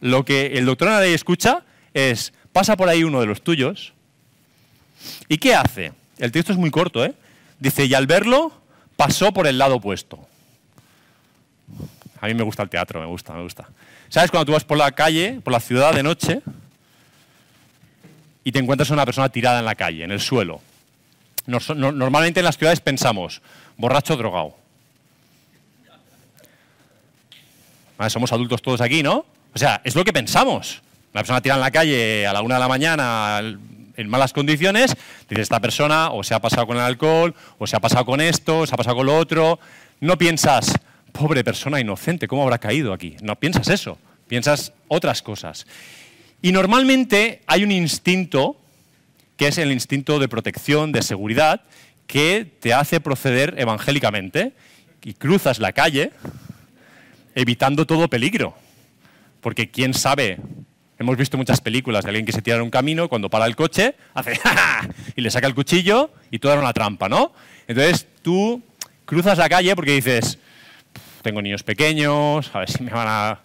[0.00, 3.42] Lo que el doctor de la ley escucha es, pasa por ahí uno de los
[3.42, 3.92] tuyos.
[5.28, 5.92] ¿Y qué hace?
[6.18, 7.14] El texto es muy corto, ¿eh?
[7.58, 8.52] Dice, y al verlo,
[8.96, 10.26] pasó por el lado opuesto.
[12.20, 13.68] A mí me gusta el teatro, me gusta, me gusta.
[14.08, 16.40] ¿Sabes cuando tú vas por la calle, por la ciudad de noche,
[18.44, 20.60] y te encuentras a una persona tirada en la calle, en el suelo?
[21.46, 23.40] normalmente en las ciudades pensamos,
[23.78, 24.54] borracho drogado.
[28.08, 29.24] somos adultos todos aquí, ¿no?
[29.54, 30.82] O sea, es lo que pensamos.
[31.12, 34.94] Una persona tira en la calle a la una de la mañana en malas condiciones,
[35.28, 38.20] dice esta persona o se ha pasado con el alcohol, o se ha pasado con
[38.20, 39.58] esto, o se ha pasado con lo otro.
[40.00, 40.72] No piensas,
[41.12, 43.16] pobre persona inocente, ¿cómo habrá caído aquí?
[43.22, 45.66] No piensas eso, piensas otras cosas.
[46.42, 48.56] Y normalmente hay un instinto,
[49.36, 51.62] que es el instinto de protección, de seguridad,
[52.06, 54.52] que te hace proceder evangélicamente
[55.02, 56.12] y cruzas la calle
[57.34, 58.54] evitando todo peligro.
[59.40, 60.38] Porque quién sabe,
[60.98, 63.54] hemos visto muchas películas de alguien que se tira en un camino, cuando para el
[63.54, 64.40] coche, hace
[65.16, 67.32] y le saca el cuchillo y todo era una trampa, ¿no?
[67.66, 68.62] Entonces tú
[69.04, 70.38] cruzas la calle porque dices,
[71.22, 73.40] tengo niños pequeños, a ver si me van a,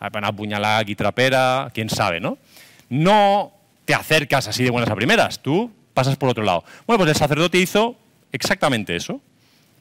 [0.00, 2.38] a apuñalar aquí trapera, quién sabe, ¿no?
[2.88, 3.52] No
[3.84, 6.64] te acercas así de buenas a primeras, tú pasas por otro lado.
[6.86, 7.96] Bueno, pues el sacerdote hizo
[8.32, 9.20] exactamente eso.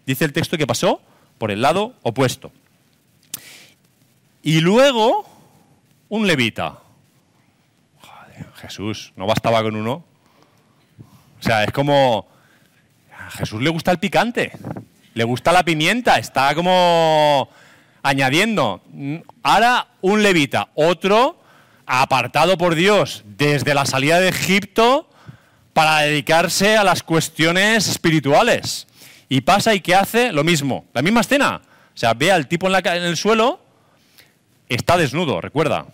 [0.05, 1.01] Dice el texto que pasó
[1.37, 2.51] por el lado opuesto.
[4.41, 5.25] Y luego,
[6.09, 6.79] un levita.
[8.55, 10.03] Jesús, no bastaba con uno.
[11.39, 12.27] O sea, es como.
[13.17, 14.51] A Jesús le gusta el picante,
[15.17, 17.49] le gusta la pimienta, está como
[18.03, 18.83] añadiendo.
[19.41, 21.41] Ahora un levita, otro
[21.87, 25.09] apartado por Dios desde la salida de Egipto
[25.73, 28.85] para dedicarse a las cuestiones espirituales.
[29.27, 30.31] Y pasa y ¿qué hace?
[30.31, 31.61] Lo mismo, la misma escena.
[31.95, 33.59] O sea, ve al tipo en, la, en el suelo
[34.69, 35.87] está desnudo, recuerda.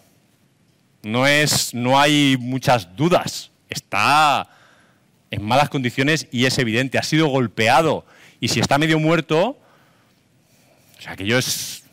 [1.02, 3.52] No, es, no hay muchas dudas.
[3.70, 4.50] Está
[5.32, 6.98] en malas condiciones y es evidente.
[6.98, 8.06] Ha sido golpeado.
[8.44, 9.58] Y si está medio muerto,
[10.98, 11.86] o sea, que yo es...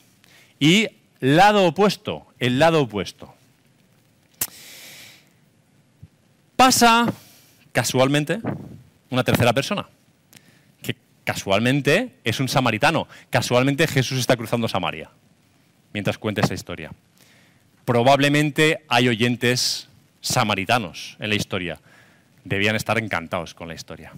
[0.58, 0.88] Y
[1.20, 3.32] lado opuesto, el lado opuesto.
[6.56, 7.06] Pasa
[7.70, 8.40] casualmente
[9.10, 9.86] una tercera persona,
[10.82, 13.06] que casualmente es un samaritano.
[13.30, 15.08] Casualmente Jesús está cruzando Samaria
[15.92, 16.90] mientras cuente esa historia.
[17.84, 19.88] Probablemente hay oyentes
[20.20, 21.78] samaritanos en la historia.
[22.42, 24.12] Debían estar encantados con la historia.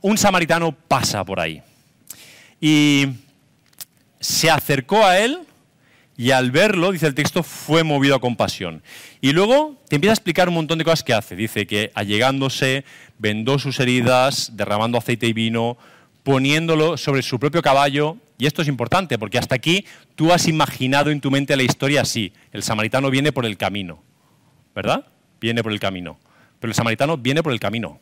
[0.00, 1.62] Un samaritano pasa por ahí
[2.60, 3.06] y
[4.20, 5.40] se acercó a él
[6.16, 8.82] y al verlo, dice el texto, fue movido a compasión.
[9.22, 11.34] Y luego te empieza a explicar un montón de cosas que hace.
[11.34, 12.84] Dice que allegándose,
[13.18, 15.78] vendó sus heridas, derramando aceite y vino,
[16.22, 18.18] poniéndolo sobre su propio caballo.
[18.36, 22.02] Y esto es importante, porque hasta aquí tú has imaginado en tu mente la historia
[22.02, 22.34] así.
[22.52, 24.02] El samaritano viene por el camino,
[24.74, 25.06] ¿verdad?
[25.40, 26.18] Viene por el camino.
[26.58, 27.98] Pero el samaritano viene por el camino.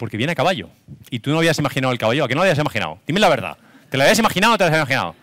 [0.00, 0.70] Porque viene a caballo.
[1.10, 2.24] Y tú no habías imaginado el caballo.
[2.24, 2.98] ¿A qué no habías imaginado?
[3.06, 3.58] Dime la verdad.
[3.90, 5.14] ¿Te lo habías imaginado o te lo habías imaginado?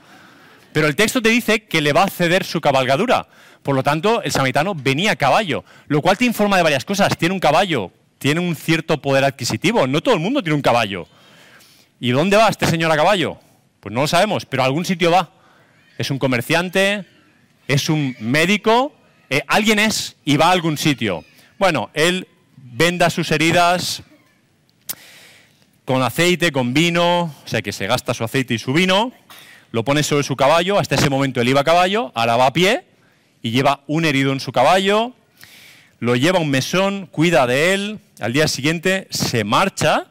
[0.72, 3.28] Pero el texto te dice que le va a ceder su cabalgadura.
[3.63, 5.66] Por lo tanto, el samaritano venía a caballo.
[5.88, 7.18] Lo cual te informa de varias cosas.
[7.18, 9.88] Tiene un caballo tiene un cierto poder adquisitivo.
[9.88, 11.08] No todo el mundo tiene un caballo.
[12.00, 13.38] ¿Y dónde va este señor a caballo?
[13.80, 15.32] Pues no lo sabemos, pero a algún sitio va.
[15.98, 17.06] Es un comerciante,
[17.68, 18.94] es un médico,
[19.30, 21.24] eh, alguien es y va a algún sitio.
[21.58, 24.04] Bueno, él venda sus heridas
[25.88, 29.13] con aceite, con vino, o sea que se gasta su aceite y su vino,
[29.71, 32.52] lo pone sobre su caballo, hasta ese momento él iba a caballo, ahora va a
[32.52, 32.84] pie
[33.41, 35.13] y lleva un herido en su caballo,
[36.02, 40.08] lo lleva a un mesón, cuida de él, al día siguiente se marcha,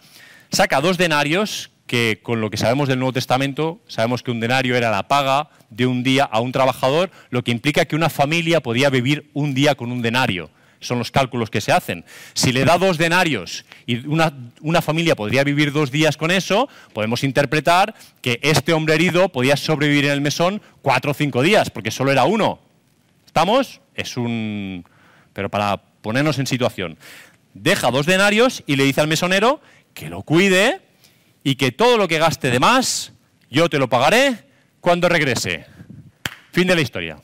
[0.51, 4.77] saca dos denarios, que con lo que sabemos del Nuevo Testamento, sabemos que un denario
[4.77, 8.63] era la paga de un día a un trabajador, lo que implica que una familia
[8.63, 10.49] podía vivir un día con un denario.
[10.81, 12.05] Son los cálculos que se hacen.
[12.35, 16.69] Si le da dos denarios y una, una familia podría vivir dos días con eso,
[16.93, 21.71] podemos interpretar que este hombre herido podía sobrevivir en el mesón cuatro o cinco días,
[21.71, 22.61] porque solo era uno.
[23.27, 23.81] ¿Estamos?
[23.95, 24.85] Es un...
[25.33, 26.99] Pero para ponernos en situación
[27.63, 29.61] deja dos denarios y le dice al mesonero
[29.95, 30.81] que lo cuide
[31.43, 33.13] y que todo lo que gaste de más,
[33.51, 34.47] yo te lo pagaré
[34.81, 35.67] cuando regrese.
[36.53, 37.19] Fin de la historia.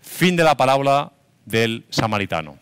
[0.00, 1.12] Fin de la palabra
[1.46, 2.58] del samaritano.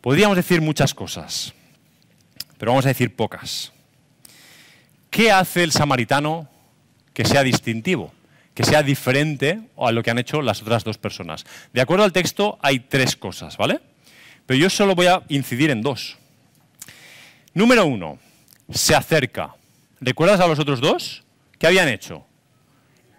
[0.00, 1.52] Podríamos decir muchas cosas,
[2.56, 3.72] pero vamos a decir pocas.
[5.10, 6.48] ¿Qué hace el samaritano
[7.12, 8.12] que sea distintivo?
[8.58, 11.46] que sea diferente a lo que han hecho las otras dos personas.
[11.72, 13.78] De acuerdo al texto hay tres cosas, ¿vale?
[14.46, 16.18] Pero yo solo voy a incidir en dos.
[17.54, 18.18] Número uno,
[18.68, 19.54] se acerca.
[20.00, 21.22] ¿Recuerdas a los otros dos?
[21.56, 22.26] ¿Qué habían hecho?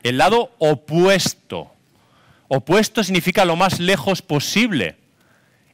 [0.04, 1.74] El lado opuesto.
[2.50, 4.98] Opuesto significa lo más lejos posible.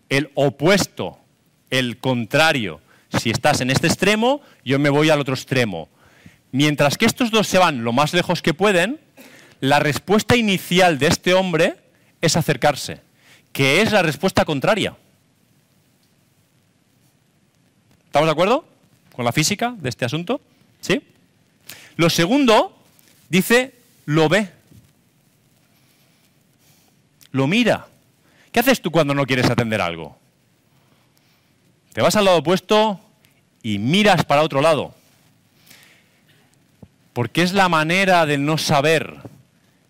[0.10, 1.18] El opuesto,
[1.70, 2.82] el contrario.
[3.18, 5.88] Si estás en este extremo, yo me voy al otro extremo.
[6.52, 9.00] Mientras que estos dos se van lo más lejos que pueden,
[9.62, 11.78] la respuesta inicial de este hombre
[12.20, 13.00] es acercarse,
[13.54, 14.98] que es la respuesta contraria.
[18.08, 18.66] ¿Estamos de acuerdo
[19.14, 20.42] con la física de este asunto?
[20.82, 21.02] ¿Sí?
[21.96, 22.78] Lo segundo,
[23.30, 23.74] dice,
[24.06, 24.55] lo ve.
[27.36, 27.88] Lo mira.
[28.54, 30.18] ¿Qué haces tú cuando no quieres atender algo?
[31.92, 33.02] Te vas al lado opuesto
[33.62, 34.96] y miras para otro lado.
[37.12, 39.18] Porque es la manera de no saber,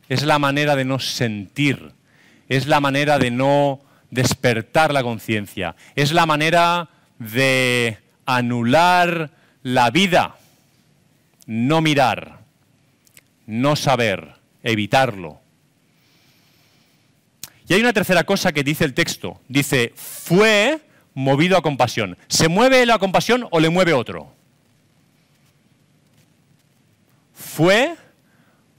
[0.09, 1.91] es la manera de no sentir,
[2.49, 3.79] es la manera de no
[4.09, 9.29] despertar la conciencia, es la manera de anular
[9.61, 10.35] la vida,
[11.45, 12.39] no mirar,
[13.45, 15.44] no saber, evitarlo.
[17.67, 19.41] Y hay una tercera cosa que dice el texto.
[19.47, 20.81] Dice, fue
[21.13, 22.17] movido a compasión.
[22.27, 24.33] ¿Se mueve la compasión o le mueve otro?
[27.33, 27.95] Fue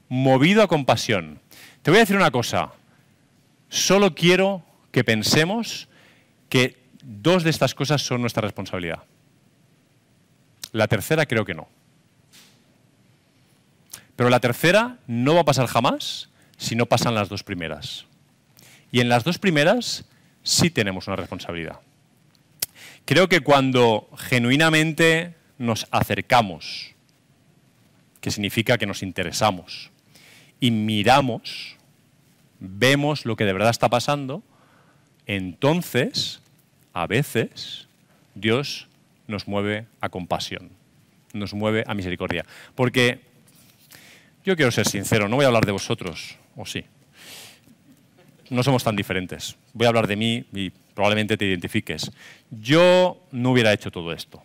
[0.07, 1.41] movido a compasión.
[1.81, 2.71] Te voy a decir una cosa.
[3.69, 5.89] Solo quiero que pensemos
[6.47, 9.03] que dos de estas cosas son nuestra responsabilidad.
[10.71, 11.67] La tercera creo que no.
[14.15, 18.05] Pero la tercera no va a pasar jamás si no pasan las dos primeras.
[18.91, 20.05] Y en las dos primeras
[20.43, 21.79] sí tenemos una responsabilidad.
[23.05, 26.93] Creo que cuando genuinamente nos acercamos,
[28.21, 29.91] que significa que nos interesamos,
[30.59, 31.75] y miramos,
[32.59, 34.43] vemos lo que de verdad está pasando,
[35.25, 36.41] entonces,
[36.93, 37.87] a veces,
[38.35, 38.87] Dios
[39.27, 40.69] nos mueve a compasión,
[41.33, 42.45] nos mueve a misericordia.
[42.75, 43.21] Porque
[44.45, 46.85] yo quiero ser sincero, no voy a hablar de vosotros, o sí.
[48.49, 49.57] No somos tan diferentes.
[49.73, 52.11] Voy a hablar de mí y probablemente te identifiques.
[52.49, 54.41] Yo no hubiera hecho todo esto.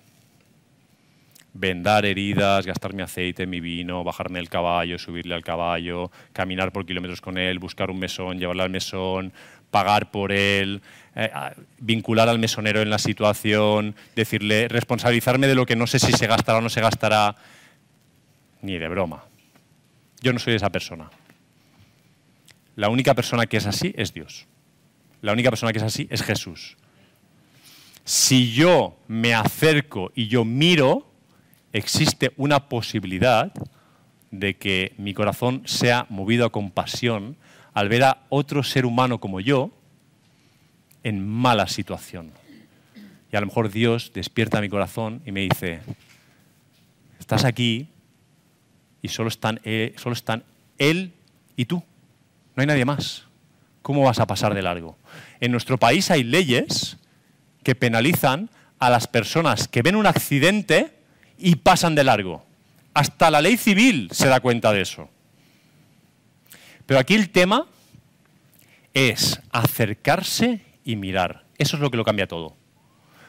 [1.54, 7.20] Vendar heridas, gastarme aceite, mi vino, bajarme el caballo, subirle al caballo, caminar por kilómetros
[7.20, 9.32] con él, buscar un mesón, llevarle al mesón,
[9.70, 10.82] pagar por él,
[11.14, 11.30] eh,
[11.78, 16.26] vincular al mesonero en la situación, decirle, responsabilizarme de lo que no sé si se
[16.26, 17.36] gastará o no se gastará,
[18.62, 19.24] ni de broma.
[20.20, 21.10] Yo no soy esa persona.
[22.76, 24.46] La única persona que es así es Dios.
[25.20, 26.76] La única persona que es así es Jesús.
[28.04, 31.12] Si yo me acerco y yo miro,
[31.72, 33.52] existe una posibilidad
[34.30, 37.37] de que mi corazón sea movido a compasión
[37.74, 39.70] al ver a otro ser humano como yo
[41.04, 42.32] en mala situación.
[43.30, 45.80] Y a lo mejor Dios despierta mi corazón y me dice,
[47.18, 47.88] estás aquí
[49.00, 50.44] y solo están, eh, solo están
[50.78, 51.12] él
[51.56, 51.82] y tú.
[52.54, 53.24] No hay nadie más.
[53.82, 54.96] ¿Cómo vas a pasar de largo?
[55.40, 56.98] En nuestro país hay leyes
[57.62, 60.92] que penalizan a las personas que ven un accidente
[61.38, 62.44] y pasan de largo.
[62.94, 65.08] Hasta la ley civil se da cuenta de eso.
[66.86, 67.66] Pero aquí el tema
[68.94, 71.44] es acercarse y mirar.
[71.58, 72.56] Eso es lo que lo cambia todo.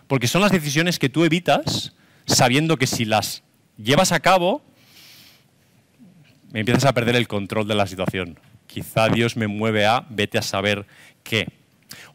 [0.08, 1.94] Porque son las decisiones que tú evitas
[2.26, 3.44] sabiendo que si las
[3.78, 4.62] llevas a cabo,
[6.54, 8.40] empiezas a perder el control de la situación.
[8.74, 10.88] Quizá Dios me mueve a, vete a saber
[11.22, 11.48] qué.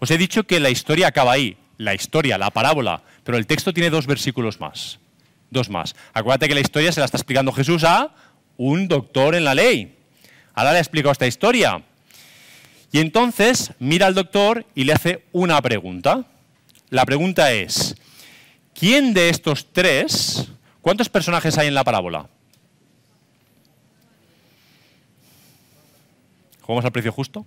[0.00, 3.72] Os he dicho que la historia acaba ahí, la historia, la parábola, pero el texto
[3.72, 4.98] tiene dos versículos más.
[5.50, 5.94] Dos más.
[6.12, 8.10] Acuérdate que la historia se la está explicando Jesús a
[8.56, 9.98] un doctor en la ley.
[10.52, 11.80] Ahora le ha explicado esta historia.
[12.90, 16.26] Y entonces mira al doctor y le hace una pregunta.
[16.90, 17.94] La pregunta es,
[18.74, 20.48] ¿quién de estos tres,
[20.80, 22.28] cuántos personajes hay en la parábola?
[26.68, 27.46] ¿Jugamos al precio justo?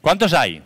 [0.00, 0.62] ¿Cuántos hay?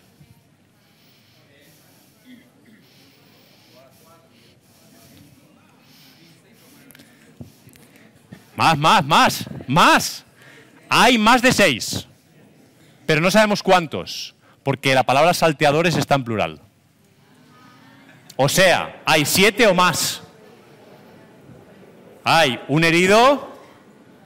[8.54, 10.24] Más, más, más, más.
[10.88, 12.06] Hay más de seis.
[13.04, 16.60] Pero no sabemos cuántos, porque la palabra salteadores está en plural.
[18.36, 20.22] O sea, hay siete o más.
[22.22, 23.58] Hay un herido.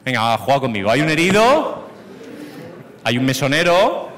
[0.05, 0.90] Venga, juega conmigo.
[0.90, 1.71] Hay un herido,
[3.05, 4.11] hay un mesonero,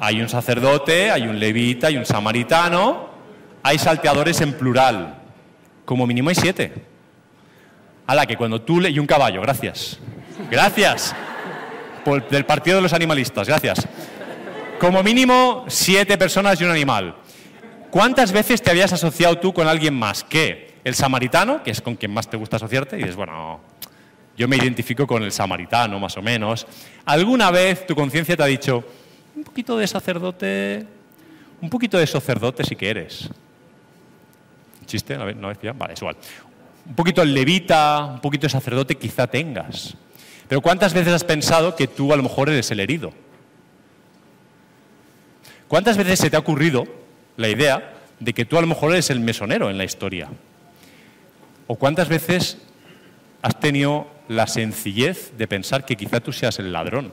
[0.00, 3.10] hay un sacerdote, hay un levita, hay un samaritano,
[3.62, 5.16] hay salteadores en plural.
[5.84, 6.72] Como mínimo hay siete.
[8.06, 8.90] A la que cuando tú le...
[8.90, 9.98] y un caballo, gracias.
[10.50, 11.14] Gracias.
[12.30, 13.86] del partido de los animalistas, gracias.
[14.78, 17.16] Como mínimo siete personas y un animal.
[17.90, 21.96] ¿Cuántas veces te habías asociado tú con alguien más que el samaritano, que es con
[21.96, 22.96] quien más te gusta asociarte?
[22.96, 23.60] Y dices, bueno,
[24.40, 26.66] yo me identifico con el samaritano, más o menos.
[27.04, 28.82] ¿Alguna vez tu conciencia te ha dicho,
[29.36, 30.86] un poquito de sacerdote,
[31.60, 33.28] un poquito de sacerdote si que eres?
[34.86, 35.18] ¿Chiste?
[35.18, 35.58] ¿No vez?
[35.76, 36.16] Vale, es igual.
[36.86, 39.94] Un poquito levita, un poquito de sacerdote quizá tengas.
[40.48, 43.12] Pero ¿cuántas veces has pensado que tú a lo mejor eres el herido?
[45.68, 46.86] ¿Cuántas veces se te ha ocurrido
[47.36, 50.28] la idea de que tú a lo mejor eres el mesonero en la historia.
[51.66, 52.56] ¿O cuántas veces
[53.42, 57.12] has tenido la sencillez de pensar que quizá tú seas el ladrón,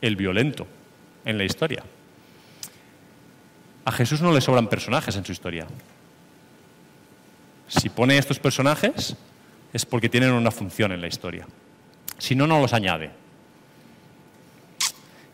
[0.00, 0.66] el violento
[1.26, 1.84] en la historia?
[3.84, 5.66] A Jesús no le sobran personajes en su historia.
[7.68, 9.16] Si pone estos personajes
[9.74, 11.46] es porque tienen una función en la historia.
[12.16, 13.10] Si no, no los añade.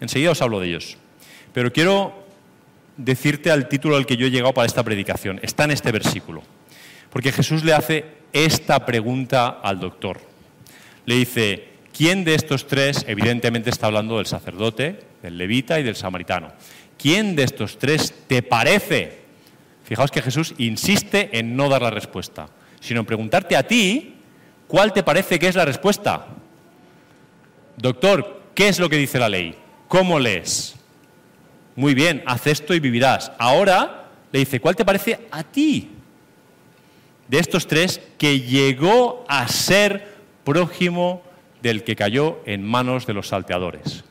[0.00, 0.96] Enseguida os hablo de ellos.
[1.54, 2.24] Pero quiero
[2.96, 5.38] decirte al título al que yo he llegado para esta predicación.
[5.42, 6.42] Está en este versículo.
[7.10, 10.20] Porque Jesús le hace esta pregunta al doctor.
[11.06, 15.96] Le dice, ¿quién de estos tres, evidentemente está hablando del sacerdote, del levita y del
[15.96, 16.52] samaritano,
[16.98, 19.20] ¿quién de estos tres te parece?
[19.84, 22.48] Fijaos que Jesús insiste en no dar la respuesta,
[22.80, 24.14] sino en preguntarte a ti,
[24.68, 26.26] ¿cuál te parece que es la respuesta?
[27.76, 29.54] Doctor, ¿qué es lo que dice la ley?
[29.88, 30.76] ¿Cómo lees?
[31.74, 33.32] Muy bien, haz esto y vivirás.
[33.38, 35.90] Ahora le dice, ¿cuál te parece a ti?
[37.30, 41.22] De estos tres, que llegó a ser prójimo
[41.62, 44.02] del que cayó en manos de los salteadores.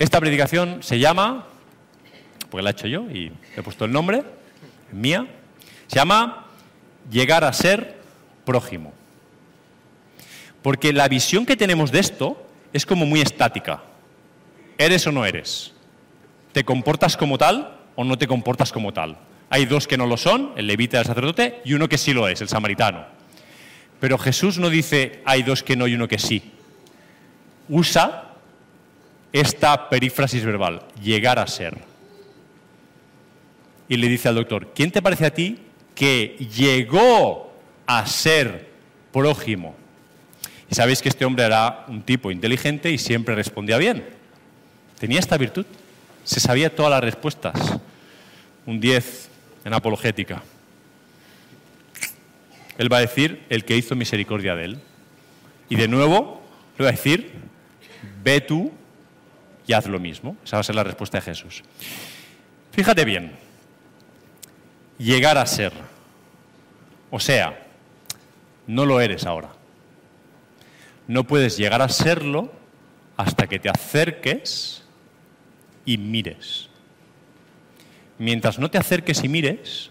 [0.00, 1.46] Esta predicación se llama,
[2.50, 4.24] porque la he hecho yo y he puesto el nombre,
[4.90, 5.28] mía,
[5.86, 6.46] se llama
[7.12, 7.96] Llegar a ser
[8.44, 8.92] prójimo.
[10.62, 13.84] Porque la visión que tenemos de esto es como muy estática.
[14.78, 15.74] ¿Eres o no eres?
[16.50, 19.16] ¿Te comportas como tal o no te comportas como tal?
[19.50, 22.12] Hay dos que no lo son, el levita y el sacerdote, y uno que sí
[22.12, 23.06] lo es, el samaritano.
[24.00, 26.42] Pero Jesús no dice hay dos que no y uno que sí.
[27.68, 28.34] Usa
[29.32, 31.78] esta perífrasis verbal, llegar a ser.
[33.88, 35.58] Y le dice al doctor, ¿quién te parece a ti
[35.94, 37.52] que llegó
[37.86, 38.68] a ser
[39.12, 39.74] prójimo?
[40.70, 44.04] Y sabéis que este hombre era un tipo inteligente y siempre respondía bien.
[44.98, 45.64] Tenía esta virtud.
[46.24, 47.54] Se sabía todas las respuestas.
[48.66, 49.30] Un 10
[49.64, 50.42] en apologética.
[52.78, 54.80] Él va a decir el que hizo misericordia de él.
[55.68, 56.40] Y de nuevo
[56.78, 57.32] le va a decir,
[58.22, 58.72] ve tú
[59.66, 60.36] y haz lo mismo.
[60.44, 61.62] Esa va a ser la respuesta de Jesús.
[62.72, 63.32] Fíjate bien,
[64.98, 65.72] llegar a ser.
[67.10, 67.66] O sea,
[68.66, 69.50] no lo eres ahora.
[71.08, 72.52] No puedes llegar a serlo
[73.16, 74.84] hasta que te acerques
[75.84, 76.67] y mires.
[78.18, 79.90] Mientras no te acerques y mires,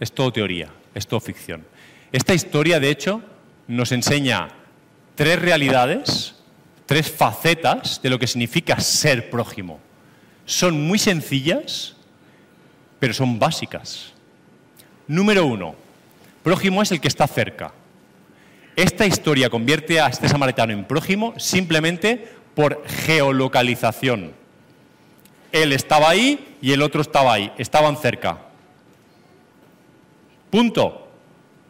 [0.00, 1.64] es todo teoría, es todo ficción.
[2.12, 3.22] Esta historia, de hecho,
[3.66, 4.48] nos enseña
[5.14, 6.36] tres realidades,
[6.86, 9.80] tres facetas de lo que significa ser prójimo.
[10.44, 11.96] Son muy sencillas,
[12.98, 14.12] pero son básicas.
[15.08, 15.74] Número uno,
[16.42, 17.72] prójimo es el que está cerca.
[18.76, 24.41] Esta historia convierte a este samaritano en prójimo simplemente por geolocalización.
[25.52, 28.38] Él estaba ahí y el otro estaba ahí, estaban cerca.
[30.50, 30.98] Punto.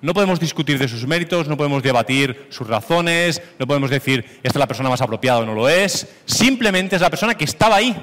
[0.01, 4.49] No podemos discutir de sus méritos, no podemos debatir sus razones, no podemos decir esta
[4.49, 6.09] es la persona más apropiada o no lo es.
[6.25, 7.95] Simplemente es la persona que estaba ahí.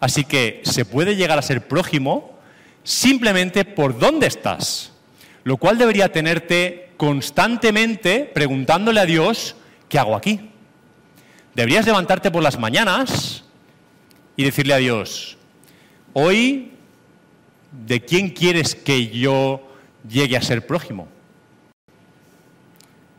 [0.00, 2.38] Así que se puede llegar a ser prójimo
[2.84, 4.92] simplemente por dónde estás,
[5.44, 9.56] lo cual debería tenerte constantemente preguntándole a Dios,
[9.88, 10.50] ¿qué hago aquí?
[11.54, 13.44] Deberías levantarte por las mañanas
[14.36, 15.36] y decirle a Dios,
[16.12, 16.72] hoy,
[17.86, 19.60] ¿de quién quieres que yo
[20.08, 21.08] llegue a ser prójimo?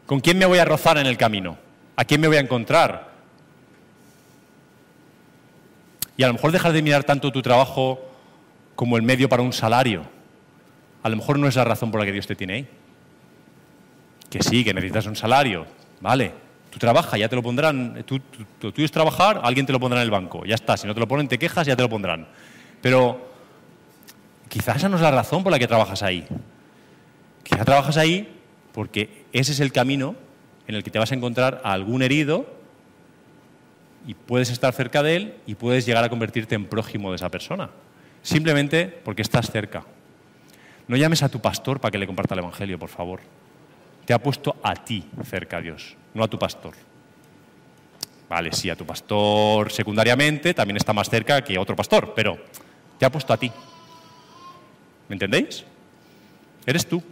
[0.05, 1.57] ¿Con quién me voy a rozar en el camino?
[1.95, 3.13] ¿A quién me voy a encontrar?
[6.17, 7.99] Y a lo mejor dejar de mirar tanto tu trabajo
[8.75, 10.03] como el medio para un salario.
[11.01, 12.67] A lo mejor no es la razón por la que Dios te tiene ahí
[14.33, 15.63] que sí, que necesitas un salario,
[16.01, 16.31] vale,
[16.73, 18.19] tú trabajas, ya te lo pondrán, tú,
[18.59, 20.95] tú, tuyo es trabajar, alguien te lo pondrá en el banco, ya está, si no
[20.95, 22.27] te lo ponen te quejas, ya te lo pondrán.
[22.81, 23.29] Pero
[24.49, 26.25] quizás esa no es la razón por la que trabajas ahí.
[27.43, 28.27] Quizás trabajas ahí
[28.71, 30.15] porque ese es el camino
[30.67, 32.47] en el que te vas a encontrar a algún herido
[34.07, 37.29] y puedes estar cerca de él y puedes llegar a convertirte en prójimo de esa
[37.29, 37.69] persona.
[38.23, 39.83] Simplemente porque estás cerca.
[40.87, 43.19] No llames a tu pastor para que le comparta el Evangelio, por favor
[44.05, 46.73] te ha puesto a ti cerca a Dios, no a tu pastor.
[48.29, 52.37] Vale, sí, a tu pastor secundariamente también está más cerca que a otro pastor, pero
[52.97, 53.51] te ha puesto a ti.
[55.07, 55.63] ¿Me entendéis?
[56.65, 57.03] Eres tú.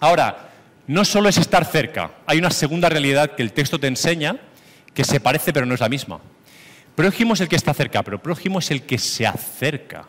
[0.00, 0.50] Ahora,
[0.86, 4.36] no solo es estar cerca, hay una segunda realidad que el texto te enseña
[4.92, 6.20] que se parece pero no es la misma.
[6.94, 10.06] Prójimo es el que está cerca, pero prójimo es el que se acerca.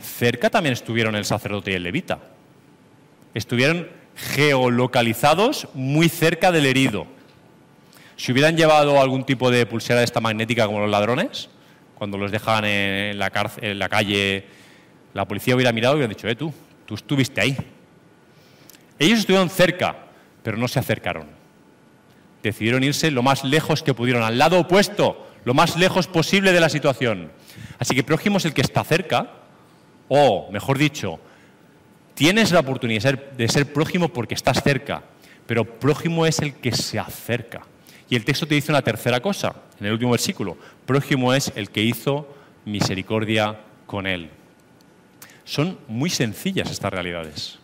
[0.00, 2.18] Cerca también estuvieron el sacerdote y el levita.
[3.32, 7.06] Estuvieron geolocalizados muy cerca del herido.
[8.16, 11.48] Si hubieran llevado algún tipo de pulsera de esta magnética como los ladrones,
[11.94, 14.44] cuando los dejan en la, cárcel, en la calle,
[15.14, 16.52] la policía hubiera mirado y hubiera dicho, eh, tú,
[16.86, 17.56] tú estuviste ahí.
[18.98, 19.96] Ellos estuvieron cerca,
[20.42, 21.26] pero no se acercaron.
[22.42, 26.60] Decidieron irse lo más lejos que pudieron, al lado opuesto, lo más lejos posible de
[26.60, 27.32] la situación.
[27.78, 29.30] Así que prójimo es el que está cerca,
[30.08, 31.18] o, mejor dicho,
[32.14, 35.02] tienes la oportunidad de ser, prójimo porque estás cerca,
[35.46, 37.62] pero prójimo es el que se acerca.
[38.08, 40.56] Y el texto te dice una tercera cosa, en el último versículo.
[40.86, 42.28] Prójimo es el que hizo
[42.64, 44.30] misericordia con él.
[45.44, 47.58] Son muy sencillas estas realidades.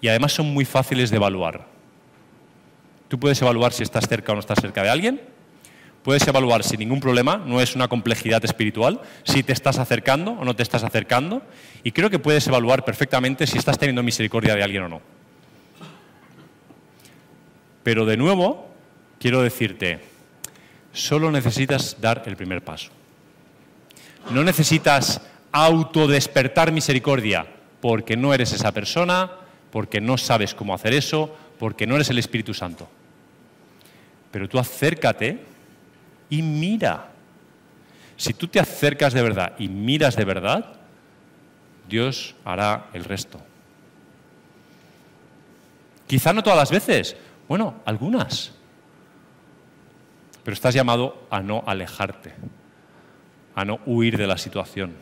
[0.00, 1.66] Y además son muy fáciles de evaluar.
[3.08, 5.33] Tú puedes evaluar si estás cerca o no estás cerca de alguien.
[6.04, 10.44] Puedes evaluar sin ningún problema, no es una complejidad espiritual, si te estás acercando o
[10.44, 11.40] no te estás acercando.
[11.82, 15.00] Y creo que puedes evaluar perfectamente si estás teniendo misericordia de alguien o no.
[17.82, 18.68] Pero de nuevo,
[19.18, 20.00] quiero decirte,
[20.92, 22.90] solo necesitas dar el primer paso.
[24.30, 27.46] No necesitas autodespertar misericordia
[27.80, 29.30] porque no eres esa persona,
[29.70, 32.90] porque no sabes cómo hacer eso, porque no eres el Espíritu Santo.
[34.30, 35.53] Pero tú acércate
[36.30, 37.10] y mira.
[38.16, 40.74] Si tú te acercas de verdad y miras de verdad,
[41.88, 43.40] Dios hará el resto.
[46.06, 47.16] Quizá no todas las veces,
[47.48, 48.52] bueno, algunas.
[50.44, 52.34] Pero estás llamado a no alejarte,
[53.54, 54.92] a no huir de la situación.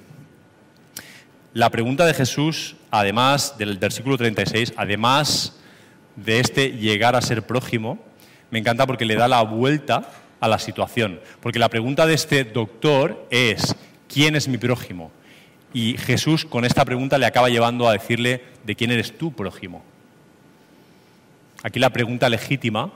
[1.53, 5.59] La pregunta de Jesús, además del versículo 36, además
[6.17, 7.99] de este llegar a ser prójimo,
[8.51, 10.09] me encanta porque le da la vuelta
[10.43, 11.21] a la situación.
[11.41, 13.75] Porque la pregunta de este doctor es,
[14.09, 15.13] ¿quién es mi prójimo?
[15.73, 19.85] Y Jesús con esta pregunta le acaba llevando a decirle, ¿de quién eres tú prójimo?
[21.63, 22.91] Aquí la pregunta legítima,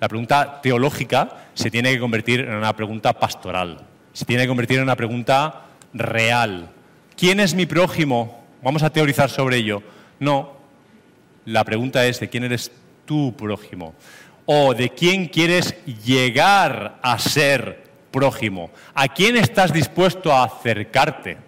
[0.00, 4.76] la pregunta teológica, se tiene que convertir en una pregunta pastoral, se tiene que convertir
[4.76, 6.70] en una pregunta real.
[7.16, 8.44] ¿Quién es mi prójimo?
[8.62, 9.82] Vamos a teorizar sobre ello.
[10.20, 10.52] No,
[11.46, 12.70] la pregunta es, ¿de quién eres
[13.04, 13.94] tú prójimo?
[14.46, 15.74] ¿O de quién quieres
[16.04, 18.70] llegar a ser prójimo?
[18.94, 21.38] ¿A quién estás dispuesto a acercarte?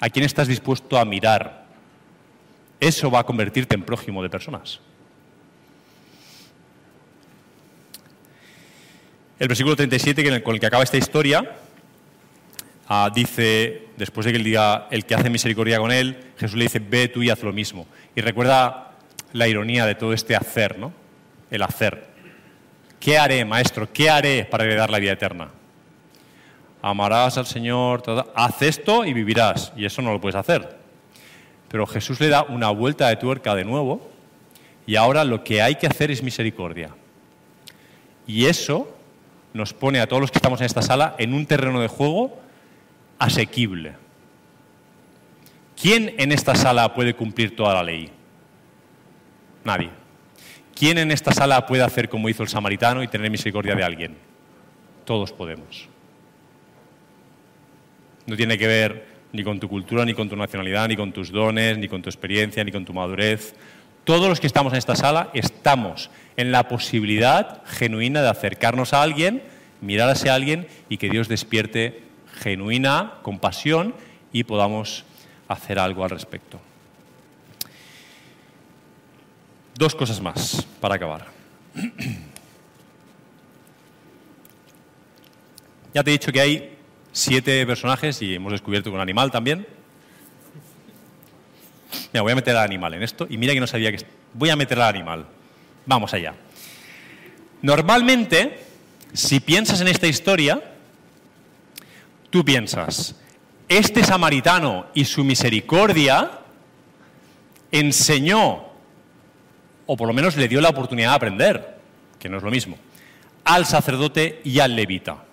[0.00, 1.64] ¿A quién estás dispuesto a mirar?
[2.80, 4.80] Eso va a convertirte en prójimo de personas.
[9.38, 11.56] El versículo 37 con el que acaba esta historia
[12.88, 16.64] ah, dice, después de que él diga, el que hace misericordia con él, Jesús le
[16.64, 17.86] dice, ve tú y haz lo mismo.
[18.14, 18.92] Y recuerda
[19.32, 20.92] la ironía de todo este hacer, ¿no?
[21.52, 22.08] El hacer.
[22.98, 23.92] ¿Qué haré, maestro?
[23.92, 25.50] ¿Qué haré para heredar la vida eterna?
[26.80, 28.02] Amarás al Señor,
[28.34, 29.70] haz esto y vivirás.
[29.76, 30.78] Y eso no lo puedes hacer.
[31.68, 34.10] Pero Jesús le da una vuelta de tuerca de nuevo
[34.86, 36.94] y ahora lo que hay que hacer es misericordia.
[38.26, 38.96] Y eso
[39.52, 42.40] nos pone a todos los que estamos en esta sala en un terreno de juego
[43.18, 43.94] asequible.
[45.80, 48.10] ¿Quién en esta sala puede cumplir toda la ley?
[49.64, 50.01] Nadie.
[50.74, 54.16] ¿Quién en esta sala puede hacer como hizo el samaritano y tener misericordia de alguien?
[55.04, 55.88] Todos podemos.
[58.26, 61.30] No tiene que ver ni con tu cultura, ni con tu nacionalidad, ni con tus
[61.30, 63.54] dones, ni con tu experiencia, ni con tu madurez.
[64.04, 69.02] Todos los que estamos en esta sala estamos en la posibilidad genuina de acercarnos a
[69.02, 69.42] alguien,
[69.80, 72.02] mirar a ese alguien y que Dios despierte
[72.40, 73.94] genuina compasión
[74.32, 75.04] y podamos
[75.48, 76.60] hacer algo al respecto.
[79.74, 81.26] Dos cosas más para acabar.
[85.94, 86.78] Ya te he dicho que hay
[87.12, 89.66] siete personajes y hemos descubierto un animal también.
[92.12, 94.04] Mira, voy a meter al animal en esto y mira que no sabía que...
[94.34, 95.26] Voy a meter al animal.
[95.84, 96.34] Vamos allá.
[97.60, 98.58] Normalmente,
[99.12, 100.62] si piensas en esta historia,
[102.30, 103.14] tú piensas,
[103.68, 106.30] este samaritano y su misericordia
[107.70, 108.71] enseñó,
[109.86, 111.76] o por lo menos le dio la oportunidad de aprender,
[112.18, 112.76] que no es lo mismo,
[113.44, 115.24] al sacerdote y al levita.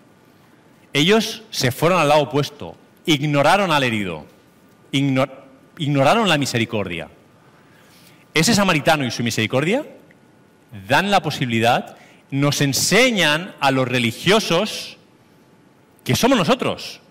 [0.93, 2.75] Ellos se fueron al lado opuesto,
[3.05, 4.25] ignoraron al herido,
[4.91, 7.09] ignoraron la misericordia.
[8.33, 9.85] Ese samaritano y su misericordia
[10.87, 11.97] dan la posibilidad,
[12.31, 14.97] nos enseñan a los religiosos
[16.03, 17.01] que somos nosotros.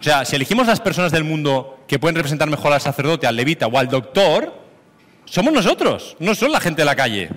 [0.00, 3.36] O sea, si elegimos las personas del mundo que pueden representar mejor al sacerdote, al
[3.36, 4.61] levita o al doctor,
[5.32, 7.30] somos nosotros, no son la gente de la calle.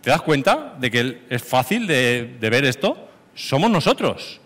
[0.00, 3.08] ¿Te das cuenta de que es fácil de, ver esto?
[3.34, 4.40] Somos nosotros,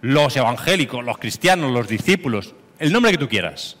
[0.00, 3.76] los evangélicos, los cristianos, los discípulos, el nombre que tú quieras.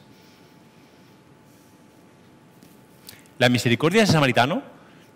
[3.38, 4.62] La misericordia de ese samaritano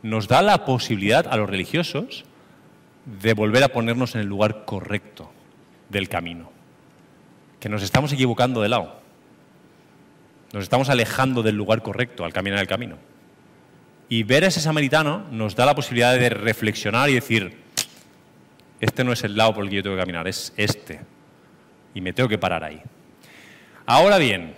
[0.02, 2.24] nos da la posibilidad a los religiosos
[3.04, 5.30] de volver a ponernos en el lugar correcto
[5.90, 6.50] del camino.
[7.60, 8.99] Que nos estamos equivocando de lado.
[10.52, 12.96] Nos estamos alejando del lugar correcto al caminar el camino.
[14.08, 17.56] Y ver a ese samaritano nos da la posibilidad de reflexionar y decir,
[18.80, 21.00] este no es el lado por el que yo tengo que caminar, es este.
[21.94, 22.80] Y me tengo que parar ahí.
[23.86, 24.54] Ahora bien,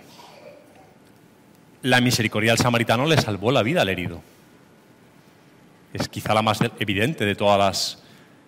[1.83, 4.21] la misericordia del samaritano le salvó la vida al herido.
[5.93, 8.03] Es quizá la más evidente de todas las...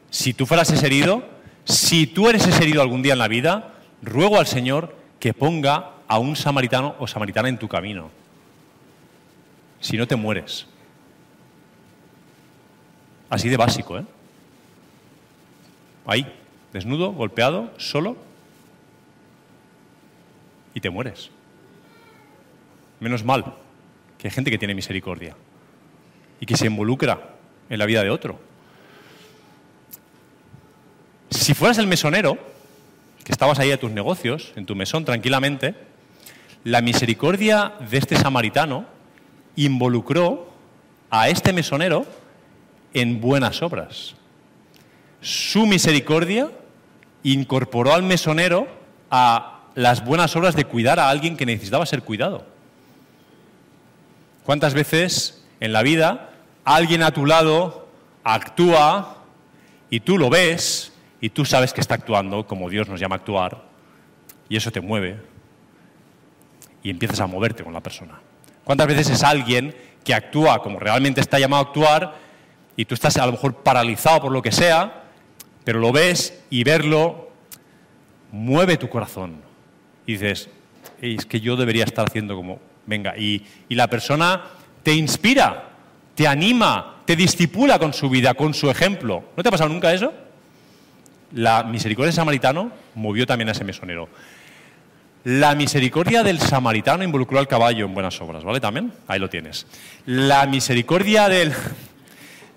[0.09, 1.27] Si tú fueras ese herido,
[1.65, 5.94] si tú eres ese herido algún día en la vida, ruego al Señor que ponga
[6.07, 8.09] a un samaritano o samaritana en tu camino.
[9.79, 10.67] Si no te mueres.
[13.29, 14.05] Así de básico, ¿eh?
[16.05, 16.31] Ahí,
[16.71, 18.15] desnudo, golpeado, solo,
[20.73, 21.31] y te mueres.
[22.99, 23.55] Menos mal
[24.17, 25.35] que hay gente que tiene misericordia
[26.39, 27.35] y que se involucra
[27.69, 28.39] en la vida de otro.
[31.31, 32.37] Si fueras el mesonero,
[33.23, 35.75] que estabas ahí a tus negocios, en tu mesón tranquilamente,
[36.65, 38.85] la misericordia de este samaritano
[39.55, 40.49] involucró
[41.11, 42.07] a este mesonero
[42.91, 44.15] en buenas obras.
[45.21, 46.49] Su misericordia
[47.21, 48.67] incorporó al mesonero
[49.11, 52.47] a las buenas obras de cuidar a alguien que necesitaba ser cuidado.
[54.43, 56.31] ¿Cuántas veces en la vida
[56.63, 57.87] alguien a tu lado
[58.23, 59.23] actúa
[59.91, 60.91] y tú lo ves
[61.21, 63.65] y tú sabes que está actuando como Dios nos llama a actuar
[64.49, 65.34] y eso te mueve
[66.85, 68.21] y empiezas a moverte con la persona?
[68.63, 72.15] ¿Cuántas veces es alguien que actúa como realmente está llamado a actuar
[72.77, 75.03] y tú estás a lo mejor paralizado por lo que sea,
[75.63, 77.31] pero lo ves y verlo
[78.31, 79.43] mueve tu corazón?
[80.05, 80.49] y dices,
[81.01, 84.43] es que yo debería estar haciendo como, venga, y, y la persona
[84.83, 85.69] te inspira,
[86.13, 89.23] te anima, te discipula con su vida, con su ejemplo.
[89.35, 90.13] ¿No te ha pasado nunca eso?
[91.33, 94.07] La misericordia del samaritano movió también a ese mesonero.
[95.25, 98.59] La misericordia del samaritano involucró al caballo en buenas obras, ¿vale?
[98.59, 99.65] También, ahí lo tienes.
[100.05, 101.51] La misericordia del,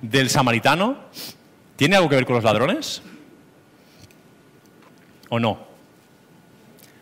[0.03, 0.99] del samaritano
[1.77, 3.01] tiene algo que ver con los ladrones
[5.31, 5.67] o no?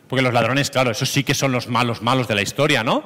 [0.09, 3.03] Porque los ladrones, claro, esos sí que son los malos malos de la historia, ¿no?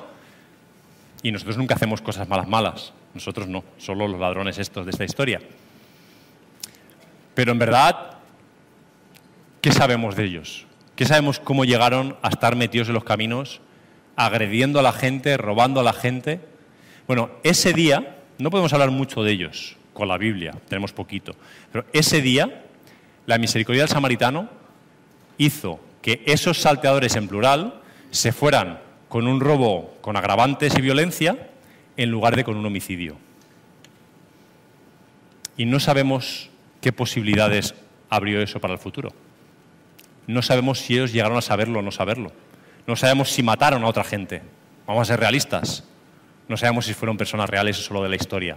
[1.22, 2.92] Y nosotros nunca hacemos cosas malas malas.
[3.14, 5.40] Nosotros no, solo los ladrones estos de esta historia.
[7.34, 8.18] Pero en verdad,
[9.62, 10.66] ¿qué sabemos de ellos?
[11.00, 13.62] ¿Qué sabemos cómo llegaron a estar metidos en los caminos,
[14.16, 16.40] agrediendo a la gente, robando a la gente?
[17.06, 21.34] Bueno, ese día, no podemos hablar mucho de ellos con la Biblia, tenemos poquito,
[21.72, 22.66] pero ese día
[23.24, 24.50] la misericordia del samaritano
[25.38, 27.80] hizo que esos salteadores en plural
[28.10, 31.48] se fueran con un robo con agravantes y violencia
[31.96, 33.16] en lugar de con un homicidio.
[35.56, 36.50] Y no sabemos
[36.82, 37.74] qué posibilidades
[38.10, 39.14] abrió eso para el futuro.
[40.26, 42.32] No sabemos si ellos llegaron a saberlo o no saberlo.
[42.86, 44.42] No sabemos si mataron a otra gente.
[44.86, 45.84] Vamos a ser realistas.
[46.48, 48.56] No sabemos si fueron personas reales o solo de la historia.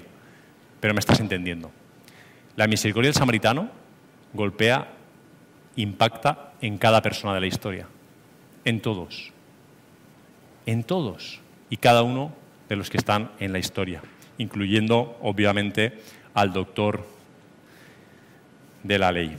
[0.80, 1.72] Pero me estás entendiendo.
[2.56, 3.70] La misericordia del samaritano
[4.34, 4.88] golpea
[5.76, 7.88] impacta en cada persona de la historia,
[8.66, 9.32] en todos,
[10.66, 11.40] en todos
[11.70, 12.34] y cada uno
[12.70, 14.02] de los que están en la historia,
[14.38, 16.00] incluyendo obviamente
[16.34, 17.06] al doctor
[18.84, 19.38] de la ley.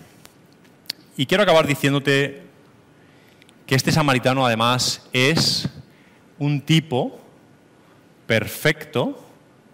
[1.17, 2.43] Y quiero acabar diciéndote
[3.67, 5.69] que este samaritano además es
[6.39, 7.21] un tipo
[8.27, 9.25] perfecto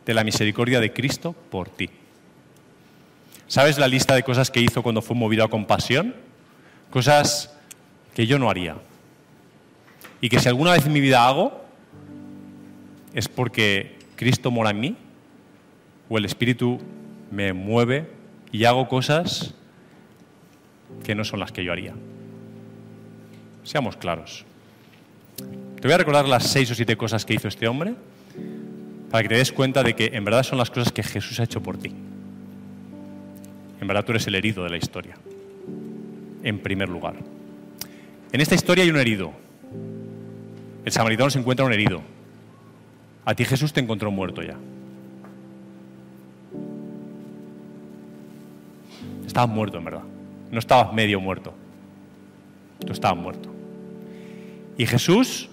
[0.04, 1.90] de la misericordia de Cristo por ti.
[3.46, 6.14] ¿Sabes la lista de cosas que hizo cuando fue movido a compasión?
[6.90, 7.56] cosas
[8.14, 8.76] que yo no haría.
[10.20, 11.64] Y que si alguna vez en mi vida hago,
[13.14, 14.96] es porque Cristo mora en mí,
[16.08, 16.78] o el Espíritu
[17.30, 18.10] me mueve
[18.52, 19.54] y hago cosas
[21.04, 21.94] que no son las que yo haría.
[23.64, 24.44] Seamos claros.
[25.80, 27.94] Te voy a recordar las seis o siete cosas que hizo este hombre
[29.10, 31.44] para que te des cuenta de que en verdad son las cosas que Jesús ha
[31.44, 31.92] hecho por ti.
[33.80, 35.16] En verdad tú eres el herido de la historia
[36.42, 37.14] en primer lugar.
[38.32, 39.32] En esta historia hay un herido.
[40.84, 42.00] El samaritano se encuentra un herido.
[43.24, 44.56] A ti Jesús te encontró muerto ya.
[49.26, 50.02] Estabas muerto, en verdad.
[50.50, 51.54] No estabas medio muerto.
[52.84, 53.50] Tú estabas muerto.
[54.76, 55.48] Y Jesús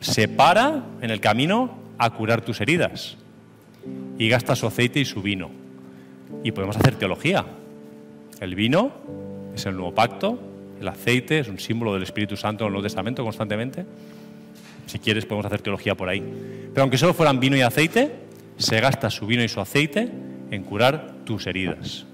[0.00, 3.16] se para en el camino a curar tus heridas.
[4.18, 5.50] Y gasta su aceite y su vino.
[6.44, 7.44] Y podemos hacer teología.
[8.40, 8.92] El vino
[9.54, 10.38] es el nuevo pacto,
[10.80, 13.84] el aceite es un símbolo del Espíritu Santo en el Nuevo Testamento constantemente.
[14.86, 16.22] Si quieres podemos hacer teología por ahí.
[16.72, 18.12] Pero aunque solo fueran vino y aceite,
[18.56, 20.08] se gasta su vino y su aceite
[20.50, 22.06] en curar tus heridas.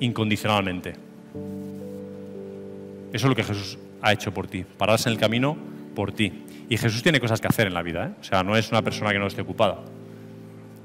[0.00, 0.94] Incondicionalmente.
[3.12, 5.56] Eso es lo que Jesús ha hecho por ti, pararse en el camino
[5.94, 6.44] por ti.
[6.68, 8.10] Y Jesús tiene cosas que hacer en la vida, ¿eh?
[8.20, 9.78] o sea, no es una persona que no esté ocupada.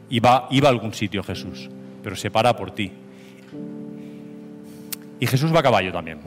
[0.09, 1.69] Iba, iba a algún sitio Jesús,
[2.03, 2.91] pero se para por ti.
[5.19, 6.19] Y Jesús va a caballo también,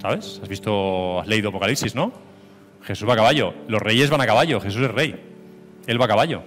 [0.00, 0.40] ¿sabes?
[0.42, 2.12] Has visto, has leído Apocalipsis, ¿no?
[2.82, 3.54] Jesús va a caballo.
[3.68, 5.14] Los reyes van a caballo, Jesús es rey.
[5.86, 6.42] Él va a caballo.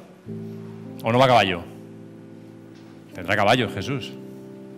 [1.03, 1.61] ¿O no va a caballo?
[3.13, 4.11] Tendrá caballo Jesús.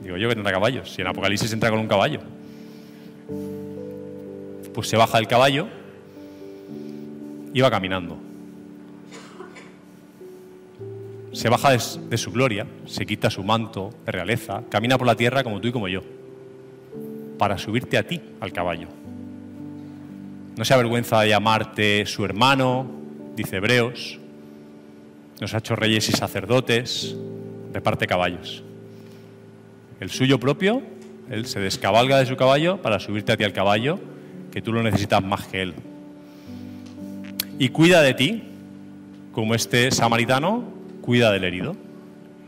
[0.04, 0.92] Digo yo que tendrá caballos.
[0.92, 2.20] Si en Apocalipsis entra con un caballo.
[4.74, 5.68] Pues se baja del caballo
[7.54, 8.18] y va caminando.
[11.32, 15.44] Se baja de, su gloria, se quita su manto de realeza, camina por la tierra
[15.44, 16.02] como tú y como yo,
[17.40, 18.88] para subirte a ti al caballo.
[20.56, 22.86] No se avergüenza de llamarte su hermano,
[23.36, 24.20] dice Hebreos.
[25.42, 27.16] Nos ha hecho reyes y sacerdotes,
[27.74, 28.64] reparte caballos.
[30.04, 30.82] El suyo propio,
[31.30, 34.02] él se descabalga de su caballo para subirte a ti al caballo,
[34.52, 35.74] que tú lo necesitas más que él.
[37.58, 38.44] Y cuida de ti,
[39.32, 40.66] como este samaritano
[41.00, 41.78] cuida del herido.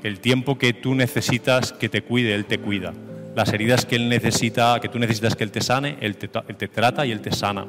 [0.03, 2.91] El tiempo que tú necesitas que te cuide, él te cuida.
[3.37, 7.05] Las heridas que él necesita, que tú necesitas que él te sane, él te, trata
[7.05, 7.65] y él te sana.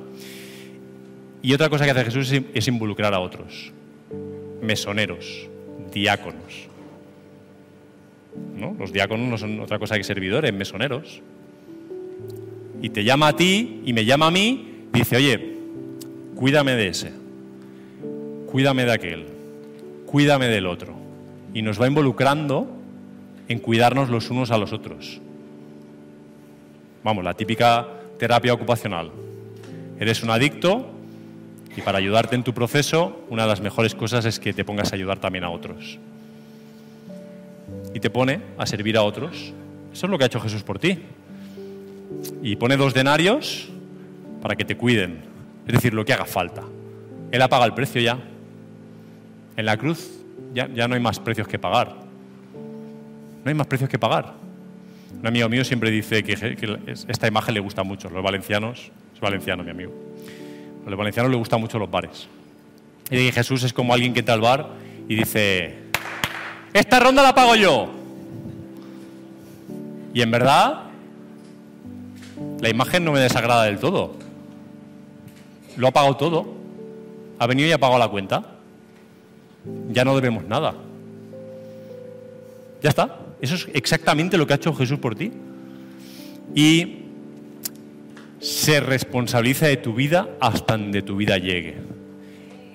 [1.42, 3.72] Y otra cosa que hace Jesús es, es involucrar a otros,
[4.60, 5.48] mesoneros,
[5.92, 6.75] diáconos.
[8.56, 8.74] ¿No?
[8.78, 11.22] Los diáconos no son otra cosa que servidores, mesoneros.
[12.82, 15.56] Y te llama a ti y me llama a mí, dice, oye,
[16.34, 17.12] cuídame de ese,
[18.46, 19.26] cuídame de aquel,
[20.06, 20.94] cuídame del otro.
[21.54, 22.68] Y nos va involucrando
[23.48, 25.20] en cuidarnos los unos a los otros.
[27.02, 29.10] Vamos, la típica terapia ocupacional.
[29.98, 30.90] Eres un adicto
[31.76, 34.92] y para ayudarte en tu proceso, una de las mejores cosas es que te pongas
[34.92, 35.98] a ayudar también a otros.
[37.96, 39.54] Y te pone a servir a otros.
[39.90, 40.98] Eso es lo que ha hecho Jesús por ti.
[42.42, 43.70] Y pone dos denarios
[44.42, 45.22] para que te cuiden.
[45.66, 46.62] Es decir, lo que haga falta.
[47.30, 48.18] Él ha pagado el precio ya.
[49.56, 50.10] En la cruz
[50.52, 51.96] ya, ya no hay más precios que pagar.
[53.42, 54.34] No hay más precios que pagar.
[55.18, 56.34] Un amigo mío siempre dice que,
[57.08, 58.10] esta imagen le gusta mucho.
[58.10, 59.94] Los valencianos, es valenciano mi amigo.
[60.86, 62.28] A los valencianos les gustan mucho los bares.
[63.10, 64.68] Y Jesús es como alguien que entra al bar
[65.08, 65.85] y dice,
[66.78, 67.88] esta ronda la pago yo.
[70.12, 70.84] Y en verdad,
[72.60, 74.14] la imagen no me desagrada del todo.
[75.76, 76.54] Lo ha pagado todo.
[77.38, 78.44] Ha venido y ha pagado la cuenta.
[79.90, 80.74] Ya no debemos nada.
[82.82, 83.18] Ya está.
[83.40, 85.32] Eso es exactamente lo que ha hecho Jesús por ti.
[86.54, 86.98] Y
[88.40, 91.76] se responsabiliza de tu vida hasta donde tu vida llegue.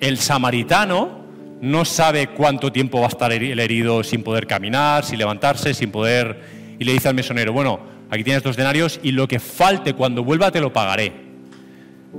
[0.00, 1.21] El samaritano
[1.62, 5.92] no sabe cuánto tiempo va a estar el herido sin poder caminar, sin levantarse, sin
[5.92, 6.60] poder...
[6.78, 7.78] Y le dice al mesonero, bueno,
[8.10, 11.12] aquí tienes dos denarios y lo que falte cuando vuelva te lo pagaré.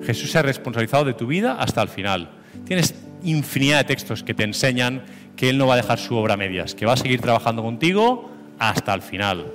[0.06, 2.30] Jesús se ha responsabilizado de tu vida hasta el final.
[2.66, 5.04] Tienes infinidad de textos que te enseñan
[5.36, 7.62] que Él no va a dejar su obra a medias, que va a seguir trabajando
[7.62, 9.48] contigo hasta el final.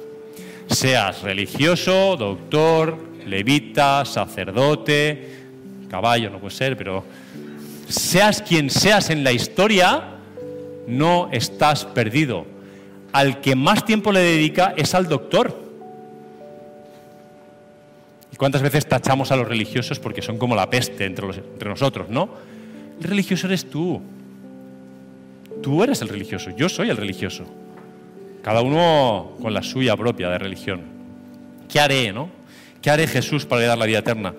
[0.67, 5.47] Seas religioso, doctor, levita, sacerdote,
[5.89, 7.05] caballo no puede ser, pero
[7.89, 10.19] seas quien seas en la historia,
[10.87, 12.47] no estás perdido.
[13.13, 15.57] Al que más tiempo le dedica es al doctor.
[18.33, 21.27] ¿Y cuántas veces tachamos a los religiosos porque son como la peste entre,
[21.65, 22.29] nosotros, no?
[23.01, 24.01] El religioso eres tú.
[25.63, 27.45] Tú eres el religioso, yo soy el religioso.
[28.43, 30.83] Cada uno con la suya propia de religión.
[31.69, 32.31] ¿Qué haré, no?
[32.81, 34.35] ¿Qué haré Jesús para dar la vida eterna?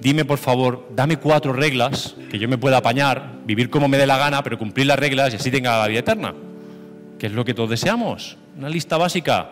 [0.00, 4.06] Dime, por favor, dame cuatro reglas que yo me pueda apañar, vivir como me dé
[4.06, 6.34] la gana, pero cumplir las reglas y así tenga la vida eterna.
[7.18, 8.38] ¿Qué es lo que todos deseamos?
[8.56, 9.50] Una lista básica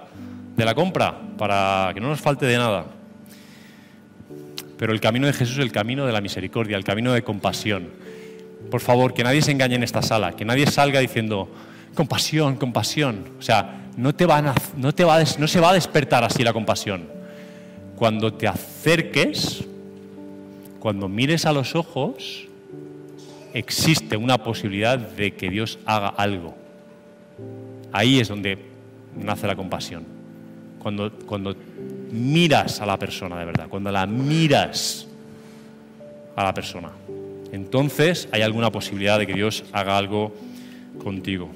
[0.57, 2.86] de la compra para que no nos falte de nada.
[4.78, 7.90] Pero el camino de Jesús es el camino de la misericordia, el camino de compasión.
[8.70, 11.51] Por favor, que nadie se engañe en esta sala, que nadie salga diciendo
[11.94, 13.32] compasión, compasión.
[13.38, 16.42] O sea, no, te van a, no, te va no se va a despertar así
[16.42, 17.18] la compasión
[17.99, 19.64] cuando te acerques,
[20.79, 22.47] cuando mires a los ojos,
[23.53, 26.55] existe una posibilidad de que Dios haga algo.
[27.93, 28.59] Ahí es donde
[29.16, 30.05] nace la compasión.
[30.79, 31.57] Cuando,
[32.12, 35.07] miras a la persona de verdad, cuando la miras
[36.37, 36.91] a la persona,
[37.53, 40.35] entonces hay alguna posibilidad de que Dios haga algo
[41.03, 41.51] contigo.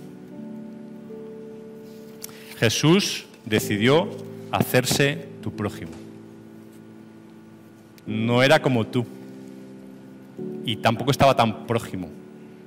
[2.59, 4.09] Jesús decidió
[4.51, 6.01] hacerse tu prójimo
[8.07, 9.07] no era como tú.
[10.64, 12.09] Y tampoco estaba tan prójimo.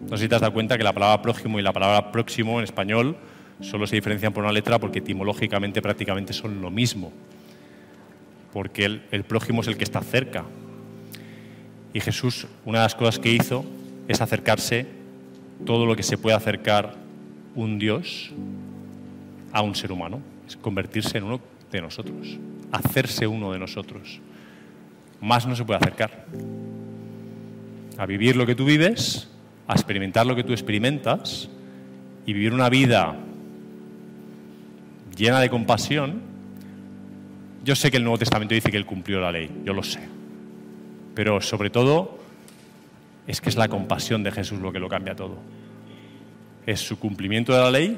[0.01, 2.59] No sé si te has dado cuenta que la palabra prójimo y la palabra próximo
[2.59, 3.15] en español
[3.61, 7.11] solo se diferencian por una letra porque etimológicamente prácticamente son lo mismo.
[8.53, 10.45] porque el, el prójimo es el que está cerca.
[11.93, 13.65] Y Jesús, una de las cosas que hizo
[14.07, 14.85] es acercarse
[15.65, 16.95] todo lo que se puede acercar
[17.53, 18.31] un Dios
[19.51, 22.37] a un ser humano, es convertirse en uno de nosotros,
[22.71, 24.21] hacerse uno de nosotros.
[25.25, 26.23] Más no se puede acercar.
[27.97, 29.27] A vivir lo que tú vives,
[29.67, 31.49] a experimentar lo que tú experimentas
[32.27, 33.15] y vivir una vida
[35.17, 36.21] llena de compasión.
[37.63, 39.99] Yo sé que el Nuevo Testamento dice que Él cumplió la ley, yo lo sé.
[41.15, 42.19] Pero sobre todo
[43.25, 45.37] es que es la compasión de Jesús lo que lo cambia todo.
[46.67, 47.97] Es su cumplimiento de la ley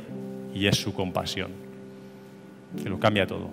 [0.56, 1.52] y es su compasión,
[2.82, 3.50] que lo cambia todo.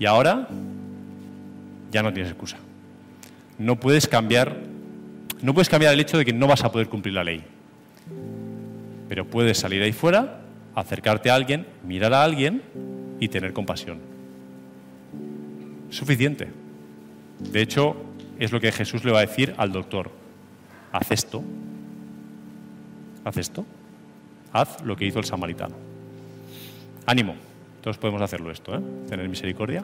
[0.00, 0.48] Y ahora
[1.90, 2.56] ya no tienes excusa.
[3.58, 4.56] No puedes cambiar,
[5.42, 7.44] no puedes cambiar el hecho de que no vas a poder cumplir la ley.
[9.08, 10.40] Pero puedes salir ahí fuera,
[10.74, 12.62] acercarte a alguien, mirar a alguien
[13.18, 13.98] y tener compasión.
[15.90, 16.48] Suficiente.
[17.38, 17.96] De hecho,
[18.38, 20.10] es lo que Jesús le va a decir al doctor.
[20.92, 21.42] Haz esto.
[23.24, 23.66] Haz esto.
[24.52, 25.74] Haz lo que hizo el samaritano.
[27.06, 27.34] Ánimo.
[27.82, 28.80] Todos podemos hacerlo esto, ¿eh?
[29.08, 29.82] Tener misericordia.